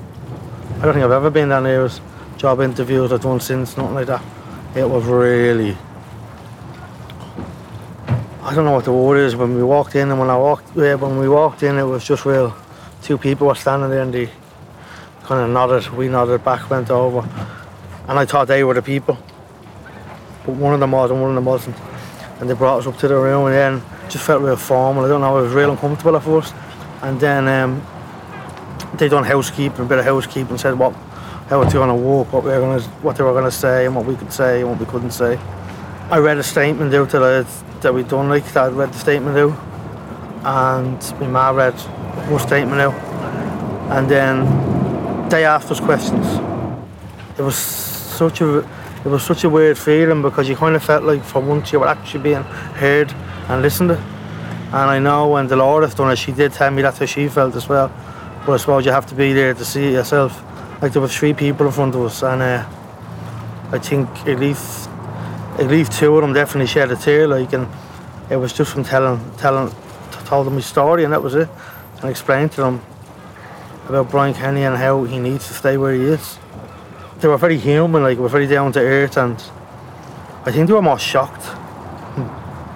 I 0.77 0.85
don't 0.85 0.93
think 0.93 1.05
I've 1.05 1.11
ever 1.11 1.29
been 1.29 1.49
that 1.49 1.63
nervous. 1.63 2.01
Job 2.37 2.59
interviews 2.59 3.11
I've 3.13 3.21
done 3.21 3.39
since, 3.39 3.77
nothing 3.77 3.95
like 3.95 4.07
that. 4.07 4.23
It 4.75 4.89
was 4.89 5.05
really. 5.05 5.77
I 8.41 8.53
don't 8.53 8.65
know 8.65 8.73
what 8.73 8.85
the 8.85 8.91
word 8.91 9.17
is. 9.17 9.35
When 9.35 9.55
we 9.55 9.63
walked 9.63 9.95
in, 9.95 10.11
and 10.11 10.19
when 10.19 10.29
I 10.29 10.37
walked, 10.37 10.75
when 10.75 11.17
we 11.17 11.29
walked 11.29 11.63
in, 11.63 11.77
it 11.77 11.83
was 11.83 12.03
just 12.03 12.25
real. 12.25 12.55
Two 13.01 13.17
people 13.17 13.47
were 13.47 13.55
standing 13.55 13.89
there, 13.89 14.01
and 14.01 14.13
they 14.13 14.29
kind 15.23 15.41
of 15.41 15.49
nodded. 15.49 15.89
We 15.93 16.09
nodded 16.09 16.43
back, 16.43 16.69
went 16.69 16.91
over, 16.91 17.27
and 18.07 18.19
I 18.19 18.25
thought 18.25 18.47
they 18.47 18.63
were 18.63 18.73
the 18.73 18.81
people. 18.81 19.17
But 20.45 20.55
one 20.55 20.73
of 20.73 20.79
them 20.79 20.91
was, 20.91 21.11
and 21.11 21.21
one 21.21 21.29
of 21.29 21.35
them 21.35 21.45
wasn't. 21.45 21.77
And 22.39 22.49
they 22.49 22.53
brought 22.53 22.79
us 22.79 22.87
up 22.87 22.97
to 22.99 23.07
the 23.07 23.15
room, 23.15 23.45
and 23.47 23.55
then 23.55 24.09
just 24.09 24.25
felt 24.25 24.41
real 24.41 24.55
formal. 24.55 25.05
I 25.05 25.07
don't 25.07 25.21
know. 25.21 25.37
I 25.37 25.41
was 25.41 25.53
real 25.53 25.71
uncomfortable 25.71 26.15
at 26.15 26.23
first, 26.23 26.53
and 27.01 27.19
then 27.19 27.47
um, 27.47 27.81
they 28.97 29.07
done 29.07 29.23
housekeeping, 29.23 29.85
a 29.85 29.87
bit 29.87 29.99
of 29.99 30.05
housekeeping, 30.05 30.57
said 30.57 30.77
what 30.77 30.93
how 31.49 31.61
it's 31.61 31.73
going 31.73 31.89
to 31.89 31.95
work, 31.95 32.33
what 32.33 32.43
we 32.43 32.49
were 32.49 32.59
going 32.59 32.79
to, 32.79 32.85
what 33.01 33.15
they 33.15 33.23
were 33.23 33.31
going 33.31 33.45
to 33.45 33.51
say, 33.51 33.85
and 33.85 33.95
what 33.95 34.05
we 34.05 34.15
could 34.15 34.33
say 34.33 34.61
and 34.61 34.69
what 34.69 34.79
we 34.79 34.85
couldn't 34.85 35.11
say. 35.11 35.37
I 36.09 36.17
read 36.17 36.37
a 36.37 36.43
statement 36.43 36.93
out 36.93 37.09
that 37.11 37.23
I, 37.23 37.41
that 37.81 37.93
we'd 37.93 38.07
done 38.07 38.29
like 38.29 38.45
that. 38.53 38.57
I 38.57 38.67
read 38.67 38.91
the 38.91 38.97
statement 38.97 39.37
out, 39.37 39.57
and 40.43 41.19
my 41.19 41.27
ma 41.27 41.49
read 41.51 41.73
her 41.73 42.39
statement 42.39 42.81
out, 42.81 42.95
and 43.91 44.09
then 44.09 45.29
they 45.29 45.45
asked 45.45 45.69
us 45.71 45.79
questions. 45.79 46.25
It 47.37 47.43
was 47.43 47.55
such 47.55 48.41
a 48.41 48.67
it 49.05 49.09
was 49.09 49.23
such 49.23 49.43
a 49.43 49.49
weird 49.49 49.77
feeling 49.77 50.23
because 50.23 50.49
you 50.49 50.55
kind 50.55 50.75
of 50.75 50.83
felt 50.83 51.03
like 51.03 51.23
for 51.23 51.39
once 51.39 51.71
you 51.71 51.79
were 51.79 51.87
actually 51.87 52.23
being 52.23 52.41
heard 52.41 53.13
and 53.47 53.61
listened 53.61 53.89
to. 53.89 53.97
And 53.97 54.75
I 54.75 54.97
know 54.97 55.27
when 55.27 55.45
Dolores 55.45 55.93
done 55.93 56.11
it, 56.11 56.17
she 56.17 56.31
did 56.31 56.53
tell 56.53 56.71
me 56.71 56.81
that's 56.81 56.97
how 56.97 57.05
she 57.05 57.27
felt 57.27 57.55
as 57.55 57.69
well. 57.69 57.91
But 58.45 58.53
I 58.53 58.57
suppose 58.57 58.83
you 58.83 58.91
have 58.91 59.05
to 59.05 59.15
be 59.15 59.31
there 59.31 59.53
to 59.53 59.63
see 59.63 59.85
it 59.89 59.91
yourself. 59.93 60.43
Like 60.81 60.91
there 60.91 61.03
were 61.03 61.07
three 61.07 61.35
people 61.35 61.67
in 61.67 61.71
front 61.71 61.93
of 61.93 62.01
us, 62.01 62.23
and 62.23 62.41
uh, 62.41 62.67
I 63.71 63.77
think 63.77 64.09
at 64.27 64.39
least 64.39 64.89
at 65.59 65.67
least 65.67 65.91
two 65.91 66.15
of 66.15 66.21
them 66.21 66.33
definitely 66.33 66.67
shed 66.67 66.91
a 66.91 66.95
tear. 66.95 67.27
Like, 67.27 67.53
and 67.53 67.67
it 68.31 68.37
was 68.37 68.53
just 68.53 68.71
from 68.71 68.83
telling 68.83 69.19
telling 69.37 69.71
told 70.25 70.47
them 70.47 70.55
my 70.55 70.61
story, 70.61 71.03
and 71.03 71.13
that 71.13 71.21
was 71.21 71.35
it. 71.35 71.47
And 72.01 72.09
explained 72.09 72.53
to 72.53 72.61
them 72.61 72.81
about 73.87 74.09
Brian 74.09 74.33
Kenny 74.33 74.63
and 74.63 74.75
how 74.75 75.03
he 75.03 75.19
needs 75.19 75.47
to 75.47 75.53
stay 75.53 75.77
where 75.77 75.93
he 75.93 76.01
is. 76.01 76.39
They 77.19 77.27
were 77.27 77.37
very 77.37 77.57
human, 77.57 78.03
like 78.03 78.17
we 78.17 78.23
were 78.23 78.29
very 78.29 78.47
down 78.47 78.71
to 78.73 78.79
earth, 78.79 79.17
and 79.17 79.41
I 80.45 80.51
think 80.51 80.67
they 80.67 80.73
were 80.73 80.81
more 80.81 80.99
shocked. 80.99 81.45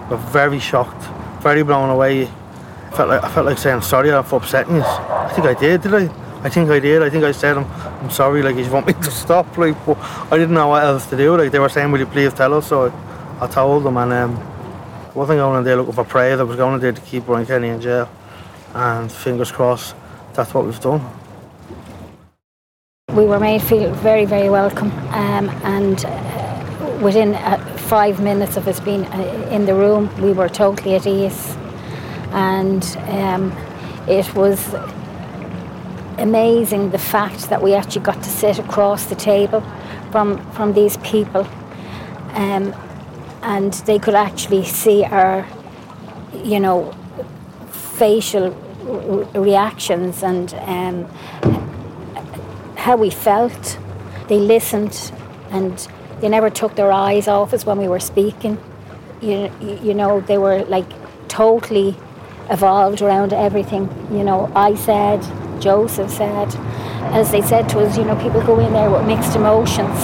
Were 0.10 0.18
very 0.18 0.60
shocked, 0.60 1.04
very 1.44 1.64
blown 1.64 1.90
away. 1.90 2.24
I 2.24 2.92
felt 2.96 3.10
like 3.10 3.24
I 3.24 3.30
felt 3.30 3.46
like 3.46 3.58
saying 3.58 3.82
sorry 3.82 4.10
for 4.24 4.38
upsetting 4.38 4.78
you. 4.78 4.84
I 4.84 5.32
think 5.36 5.46
I 5.46 5.54
did, 5.54 5.82
did 5.82 5.94
I? 5.94 6.10
I 6.42 6.50
think 6.50 6.70
I 6.70 6.80
did. 6.80 7.04
I 7.04 7.10
think 7.10 7.24
I 7.24 7.32
said 7.32 7.58
I'm, 7.58 7.66
I'm 8.02 8.10
sorry, 8.10 8.42
like 8.42 8.56
you 8.56 8.72
want 8.72 8.88
me 8.88 8.94
to 8.94 9.12
stop, 9.24 9.58
like 9.58 9.76
but 9.86 9.98
I 10.32 10.38
didn't 10.38 10.56
know 10.56 10.70
what 10.70 10.84
else 10.84 11.06
to 11.08 11.18
do. 11.18 11.38
Like 11.38 11.52
they 11.52 11.60
were 11.60 11.70
saying, 11.70 11.92
Will 11.92 12.00
you 12.00 12.06
please 12.08 12.34
tell 12.34 12.54
us? 12.54 12.68
So 12.68 12.88
I, 12.88 13.46
I 13.46 13.48
told 13.48 13.84
them 13.84 13.98
and 13.98 14.14
um 14.14 15.14
wasn't 15.14 15.38
going 15.38 15.58
in 15.58 15.64
there 15.66 15.76
looking 15.76 15.94
for 15.94 16.06
praise, 16.06 16.40
I 16.40 16.44
was 16.44 16.56
going 16.56 16.76
in 16.76 16.80
there 16.80 16.92
to 16.94 17.02
keep 17.02 17.26
Brian 17.26 17.46
Kenny 17.46 17.68
in 17.68 17.82
jail. 17.82 18.10
And 18.74 19.12
fingers 19.12 19.52
crossed 19.52 19.96
that's 20.34 20.54
what 20.54 20.66
we've 20.66 20.80
done. 20.80 21.02
We 23.20 23.26
were 23.26 23.38
made 23.38 23.62
feel 23.62 23.92
very, 23.96 24.24
very 24.24 24.50
welcome, 24.50 24.92
um, 25.10 25.50
and 25.66 26.06
uh, 26.06 27.00
within 27.02 27.36
uh, 27.36 27.58
five 27.76 28.22
minutes 28.24 28.56
of 28.56 28.66
us 28.66 28.80
being 28.80 29.04
uh, 29.08 29.50
in 29.52 29.66
the 29.66 29.76
room, 29.76 30.10
we 30.22 30.32
were 30.32 30.48
totally 30.48 30.96
at 30.96 31.06
ease, 31.06 31.58
and 32.32 32.82
um, 33.10 33.52
it 34.08 34.34
was 34.36 34.74
amazing 36.18 36.92
the 36.92 36.98
fact 36.98 37.50
that 37.50 37.62
we 37.62 37.74
actually 37.74 38.06
got 38.06 38.24
to 38.24 38.30
sit 38.30 38.58
across 38.58 39.08
the 39.08 39.16
table 39.16 39.66
from 40.12 40.38
from 40.54 40.72
these 40.72 40.96
people, 40.98 41.46
um, 42.36 42.74
and 43.42 43.74
they 43.86 44.00
could 44.00 44.16
actually 44.16 44.64
see 44.64 45.04
our, 45.04 45.46
you 46.42 46.62
know, 46.62 46.94
facial 47.70 48.52
re- 48.86 49.42
reactions 49.42 50.24
and 50.24 50.54
um, 50.54 51.06
how 52.90 52.96
we 52.98 53.12
felt. 53.12 53.78
They 54.30 54.40
listened, 54.40 55.12
and 55.52 55.78
they 56.22 56.30
never 56.30 56.50
took 56.50 56.76
their 56.76 56.92
eyes 56.92 57.28
off 57.28 57.54
us 57.54 57.64
when 57.64 57.78
we 57.78 57.88
were 57.88 58.00
speaking. 58.00 58.58
You 59.22 59.52
you 59.88 59.94
know 59.94 60.22
they 60.22 60.40
were 60.40 60.64
like 60.76 60.90
totally 61.28 61.90
evolved 62.50 63.04
around 63.04 63.32
everything. 63.32 63.84
You 64.12 64.24
know, 64.24 64.52
I 64.56 64.74
said, 64.74 65.22
Joseph 65.62 66.10
said, 66.10 66.48
as 67.20 67.30
they 67.30 67.44
said 67.44 67.70
to 67.70 67.80
us, 67.82 67.96
you 67.96 68.06
know, 68.06 68.16
people 68.26 68.42
go 68.42 68.58
in 68.60 68.74
there 68.74 68.90
with 68.90 69.06
mixed 69.06 69.36
emotions. 69.36 70.00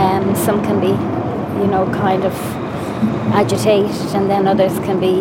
Um, 0.00 0.34
some 0.36 0.62
can 0.68 0.78
be, 0.88 0.94
you 1.62 1.68
know, 1.72 1.84
kind 2.04 2.22
of 2.30 2.34
agitated, 3.32 4.14
and 4.14 4.28
then 4.28 4.46
others 4.46 4.74
can 4.86 5.00
be 5.00 5.16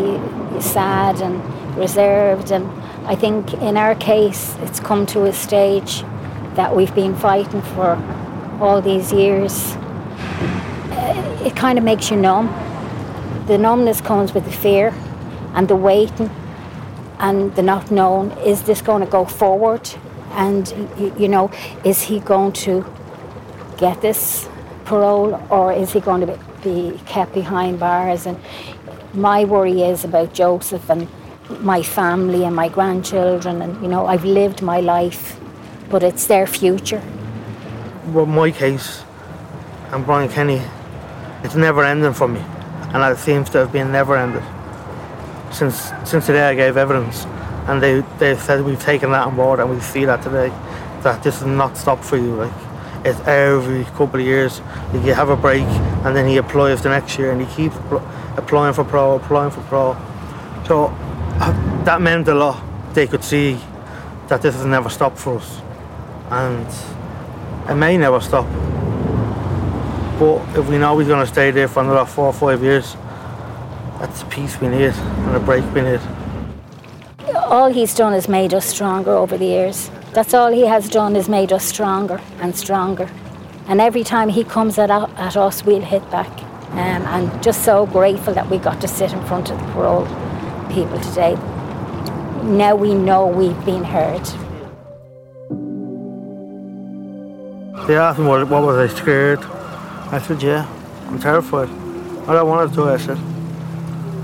sad 0.59 1.21
and 1.21 1.35
reserved. 1.77 2.51
And 2.51 2.65
I 3.07 3.15
think 3.15 3.53
in 3.53 3.77
our 3.77 3.95
case, 3.95 4.57
it's 4.63 4.81
come 4.81 5.05
to 5.15 5.23
a 5.23 5.31
stage 5.31 6.03
that 6.57 6.75
we've 6.75 6.93
been 6.93 7.15
fighting 7.15 7.61
for 7.61 7.95
all 8.59 8.81
these 8.81 9.13
years. 9.13 9.75
Uh, 10.91 11.45
It 11.45 11.55
kind 11.55 11.77
of 11.77 11.83
makes 11.85 12.09
you 12.11 12.17
numb. 12.17 12.47
The 13.47 13.57
numbness 13.57 14.01
comes 14.01 14.33
with 14.33 14.43
the 14.43 14.51
fear 14.51 14.93
and 15.53 15.67
the 15.67 15.75
waiting 15.75 16.29
and 17.19 17.55
the 17.55 17.61
not 17.61 17.89
knowing 17.91 18.31
is 18.45 18.63
this 18.63 18.81
going 18.81 19.05
to 19.05 19.11
go 19.11 19.25
forward 19.25 19.89
and 20.31 20.67
you 21.17 21.27
know 21.27 21.49
is 21.83 22.01
he 22.03 22.19
going 22.19 22.51
to 22.51 22.85
get 23.77 24.01
this 24.01 24.47
parole 24.85 25.41
or 25.49 25.73
is 25.73 25.93
he 25.93 25.99
going 25.99 26.21
to 26.27 26.39
be 26.63 26.99
kept 27.05 27.33
behind 27.33 27.79
bars 27.79 28.27
and 28.27 28.37
my 29.13 29.45
worry 29.45 29.81
is 29.81 30.03
about 30.03 30.33
joseph 30.33 30.89
and 30.89 31.07
my 31.61 31.81
family 31.81 32.43
and 32.43 32.55
my 32.55 32.69
grandchildren 32.69 33.61
and 33.61 33.81
you 33.81 33.87
know 33.87 34.05
i've 34.05 34.25
lived 34.25 34.61
my 34.61 34.79
life 34.79 35.39
but 35.89 36.03
it's 36.03 36.27
their 36.27 36.47
future 36.47 37.01
Well, 38.13 38.25
my 38.25 38.51
case 38.51 39.03
and 39.91 40.05
Brian 40.05 40.29
Kenny, 40.29 40.61
it's 41.43 41.55
never 41.55 41.83
ending 41.83 42.13
for 42.13 42.27
me, 42.27 42.41
and 42.93 43.03
it 43.03 43.17
seems 43.19 43.49
to 43.51 43.59
have 43.59 43.71
been 43.71 43.91
never 43.91 44.15
ended 44.17 44.43
since 45.51 45.91
since 46.03 46.27
the 46.27 46.33
day 46.33 46.49
I 46.49 46.55
gave 46.55 46.77
evidence, 46.77 47.25
and 47.67 47.81
they 47.81 48.01
they 48.19 48.35
said 48.35 48.63
we've 48.63 48.81
taken 48.81 49.11
that 49.11 49.27
on 49.27 49.35
board 49.35 49.59
and 49.59 49.69
we 49.69 49.79
see 49.79 50.05
that 50.05 50.21
today, 50.21 50.49
that 51.03 51.23
this 51.23 51.37
is 51.37 51.47
not 51.47 51.77
stop 51.77 52.03
for 52.03 52.17
you. 52.17 52.35
Like 52.35 52.53
It's 53.05 53.19
every 53.27 53.85
couple 53.95 54.19
of 54.19 54.25
years. 54.25 54.61
Like 54.93 55.05
you 55.05 55.13
have 55.13 55.29
a 55.29 55.35
break 55.35 55.67
and 56.03 56.15
then 56.15 56.27
he 56.27 56.37
applies 56.37 56.81
the 56.81 56.89
next 56.89 57.17
year 57.17 57.31
and 57.31 57.41
he 57.41 57.47
keeps 57.55 57.75
applying 58.37 58.73
for 58.73 58.83
pro, 58.83 59.15
applying 59.15 59.51
for 59.51 59.61
pro. 59.61 59.95
So 60.67 60.93
uh, 61.39 61.83
that 61.85 62.01
meant 62.01 62.27
a 62.27 62.35
lot. 62.35 62.61
They 62.93 63.07
could 63.07 63.23
see 63.23 63.57
that 64.27 64.41
this 64.41 64.55
has 64.55 64.65
never 64.65 64.89
stopped 64.89 65.17
for 65.17 65.37
us. 65.37 65.61
And 66.29 66.67
it 67.69 67.75
may 67.75 67.97
never 67.97 68.19
stop. 68.19 68.45
But 70.19 70.41
if 70.57 70.67
we 70.67 70.77
know 70.77 70.95
we're 70.95 71.07
going 71.07 71.25
to 71.25 71.31
stay 71.31 71.51
there 71.51 71.67
for 71.67 71.83
another 71.83 72.05
four 72.05 72.27
or 72.27 72.33
five 72.33 72.63
years, 72.63 72.95
that's 73.99 74.23
peace 74.23 74.59
we 74.59 74.67
need 74.67 74.93
and 74.93 75.35
a 75.35 75.39
break 75.39 75.63
we 75.73 75.81
need. 75.81 76.01
All 77.35 77.71
he's 77.71 77.93
done 77.95 78.13
is 78.13 78.27
made 78.27 78.53
us 78.53 78.65
stronger 78.65 79.11
over 79.11 79.37
the 79.37 79.45
years. 79.45 79.89
That's 80.13 80.33
all 80.33 80.51
he 80.51 80.65
has 80.65 80.89
done 80.89 81.15
is 81.15 81.29
made 81.29 81.53
us 81.53 81.65
stronger 81.65 82.19
and 82.39 82.55
stronger. 82.55 83.09
And 83.67 83.79
every 83.79 84.03
time 84.03 84.29
he 84.29 84.43
comes 84.43 84.77
at, 84.79 84.89
at 84.89 85.37
us, 85.37 85.63
we'll 85.63 85.81
hit 85.81 86.09
back. 86.09 86.31
Um, 86.71 86.77
and 86.77 87.43
just 87.43 87.63
so 87.63 87.85
grateful 87.85 88.33
that 88.33 88.49
we 88.49 88.57
got 88.57 88.81
to 88.81 88.87
sit 88.87 89.13
in 89.13 89.23
front 89.25 89.49
of 89.49 89.59
the 89.59 89.65
parole 89.73 90.05
people 90.69 90.99
today. 90.99 91.35
Now 92.43 92.75
we 92.75 92.93
know 92.93 93.27
we've 93.27 93.65
been 93.65 93.83
heard. 93.83 94.27
They 97.87 97.95
asked 97.95 98.19
me 98.19 98.25
what, 98.25 98.45
what 98.49 98.63
was 98.63 98.77
I 98.77 98.93
scared. 98.93 99.39
I 100.11 100.19
said, 100.19 100.43
yeah, 100.43 100.67
I'm 101.07 101.19
terrified. 101.19 101.69
I 102.27 102.33
don't 102.33 102.47
want 102.49 102.69
to 102.69 102.75
do 102.75 102.85
it, 102.89 102.91
I 102.91 102.97
said. 102.97 103.17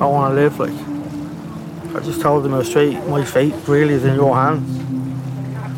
I 0.02 0.06
want 0.06 0.32
to 0.32 0.36
live 0.36 0.60
like. 0.60 1.96
I 1.96 2.06
just 2.06 2.20
told 2.20 2.44
them 2.44 2.62
straight, 2.66 3.02
my 3.08 3.24
fate 3.24 3.56
really 3.66 3.94
is 3.94 4.04
in 4.04 4.16
your 4.16 4.36
hands. 4.36 4.68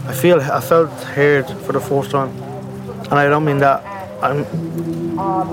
I 0.07 0.13
feel, 0.13 0.41
I 0.41 0.61
felt 0.61 0.89
heard 0.89 1.47
for 1.65 1.73
the 1.73 1.79
first 1.79 2.09
time. 2.09 2.29
And 3.11 3.13
I 3.13 3.29
don't 3.29 3.45
mean 3.45 3.59
that. 3.59 3.83
I'm, 4.23 4.43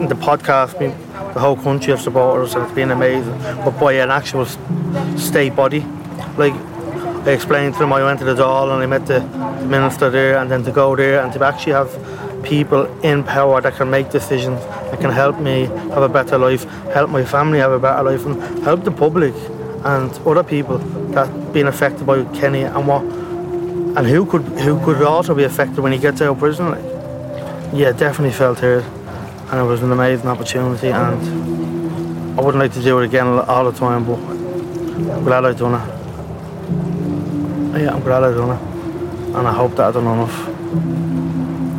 the 0.09 0.14
podcast, 0.14 0.81
I 0.81 1.33
the 1.35 1.40
whole 1.40 1.57
country 1.57 1.92
of 1.92 2.01
supporters 2.01 2.55
and 2.55 2.64
it's 2.64 2.75
been 2.75 2.92
amazing. 2.92 3.38
But 3.62 3.79
by 3.79 3.92
an 3.92 4.11
actual 4.11 4.47
state 5.16 5.55
body, 5.55 5.81
like 6.38 6.55
I 7.27 7.31
explained 7.31 7.75
to 7.75 7.81
them, 7.81 7.92
I 7.92 8.03
went 8.03 8.21
to 8.21 8.25
the 8.25 8.35
Dáil 8.35 8.73
and 8.73 8.83
I 8.83 8.87
met 8.87 9.07
the 9.07 9.21
minister 9.66 10.11
there, 10.11 10.38
and 10.38 10.51
then 10.51 10.64
to 10.64 10.73
go 10.73 10.97
there 10.97 11.23
and 11.23 11.33
to 11.35 11.45
actually 11.45 11.73
have 11.73 11.90
people 12.42 12.87
in 13.02 13.24
power 13.24 13.61
that 13.61 13.74
can 13.74 13.90
make 13.90 14.11
decisions 14.11 14.61
that 14.90 15.00
can 15.00 15.11
help 15.11 15.38
me 15.38 15.66
have 15.94 16.02
a 16.02 16.09
better 16.09 16.38
life, 16.38 16.64
help 16.92 17.11
my 17.11 17.24
family 17.24 17.59
have 17.59 17.72
a 17.72 17.78
better 17.78 18.02
life, 18.02 18.24
and 18.26 18.62
help 18.64 18.85
the 18.85 18.90
public 18.90 19.35
and 19.85 20.11
other 20.26 20.42
people 20.42 20.78
that 21.12 21.52
been 21.52 21.66
affected 21.66 22.07
by 22.07 22.24
Kenny 22.35 22.62
and 22.62 22.87
what 22.87 23.02
and 23.02 24.07
who 24.07 24.24
could 24.24 24.42
who 24.61 24.78
could 24.85 25.02
also 25.02 25.35
be 25.35 25.44
affected 25.44 25.81
when 25.81 25.92
he 25.92 25.98
gets 25.98 26.20
out 26.22 26.31
of 26.33 26.38
prison. 26.38 26.70
Like, 26.70 26.85
yeah, 27.74 27.92
definitely 27.92 28.33
felt 28.33 28.61
here, 28.61 28.85
and 29.50 29.61
it 29.61 29.64
was 29.64 29.83
an 29.83 29.92
amazing 29.92 30.28
opportunity, 30.28 30.88
and 30.88 32.38
I 32.38 32.42
wouldn't 32.42 32.62
like 32.62 32.72
to 32.74 32.83
do 32.83 32.98
it 33.00 33.05
again 33.05 33.26
all 33.26 33.64
the 33.70 33.78
time, 33.78 34.05
but 34.05 34.18
I'm 34.18 35.24
glad 35.24 35.44
I've 35.44 35.59
done 35.59 35.74
it. 35.74 35.87
Yeah, 37.83 37.94
I'm 37.94 38.02
glad 38.02 38.22
I've 38.22 38.37
done 38.37 38.57
it, 38.57 38.62
and 39.37 39.48
I 39.48 39.52
hope 39.52 39.74
that 39.76 39.87
I've 39.88 39.94
done 39.94 40.07
enough 40.07 40.48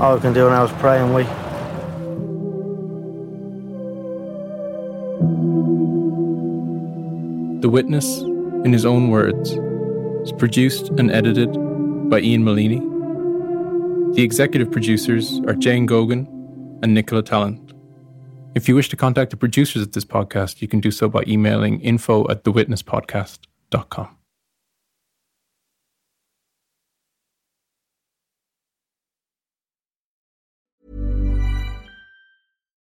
all 0.03 0.17
I 0.17 0.19
can 0.19 0.33
do 0.33 0.49
now 0.49 0.65
is 0.65 0.71
pray 0.73 0.99
and 0.99 1.15
wait. 1.15 1.27
The 7.61 7.69
Witness, 7.69 8.19
in 8.65 8.73
his 8.73 8.85
own 8.85 9.11
words, 9.11 9.51
is 10.27 10.33
produced 10.33 10.89
and 10.99 11.09
edited 11.09 11.53
by 12.09 12.19
Ian 12.19 12.43
Maleney. 12.43 12.81
The 14.15 14.23
executive 14.23 14.69
producers 14.69 15.39
are 15.47 15.53
Jane 15.53 15.87
Gogan 15.87 16.27
and 16.83 16.93
Nicola 16.93 17.23
Tallant. 17.23 17.71
If 18.55 18.67
you 18.67 18.75
wish 18.75 18.89
to 18.89 18.97
contact 18.97 19.31
the 19.31 19.37
producers 19.37 19.83
of 19.83 19.93
this 19.93 20.03
podcast, 20.03 20.61
you 20.61 20.67
can 20.67 20.81
do 20.81 20.91
so 20.91 21.07
by 21.07 21.23
emailing 21.25 21.79
info 21.79 22.29
at 22.29 22.43
thewitnesspodcast.com. 22.43 24.22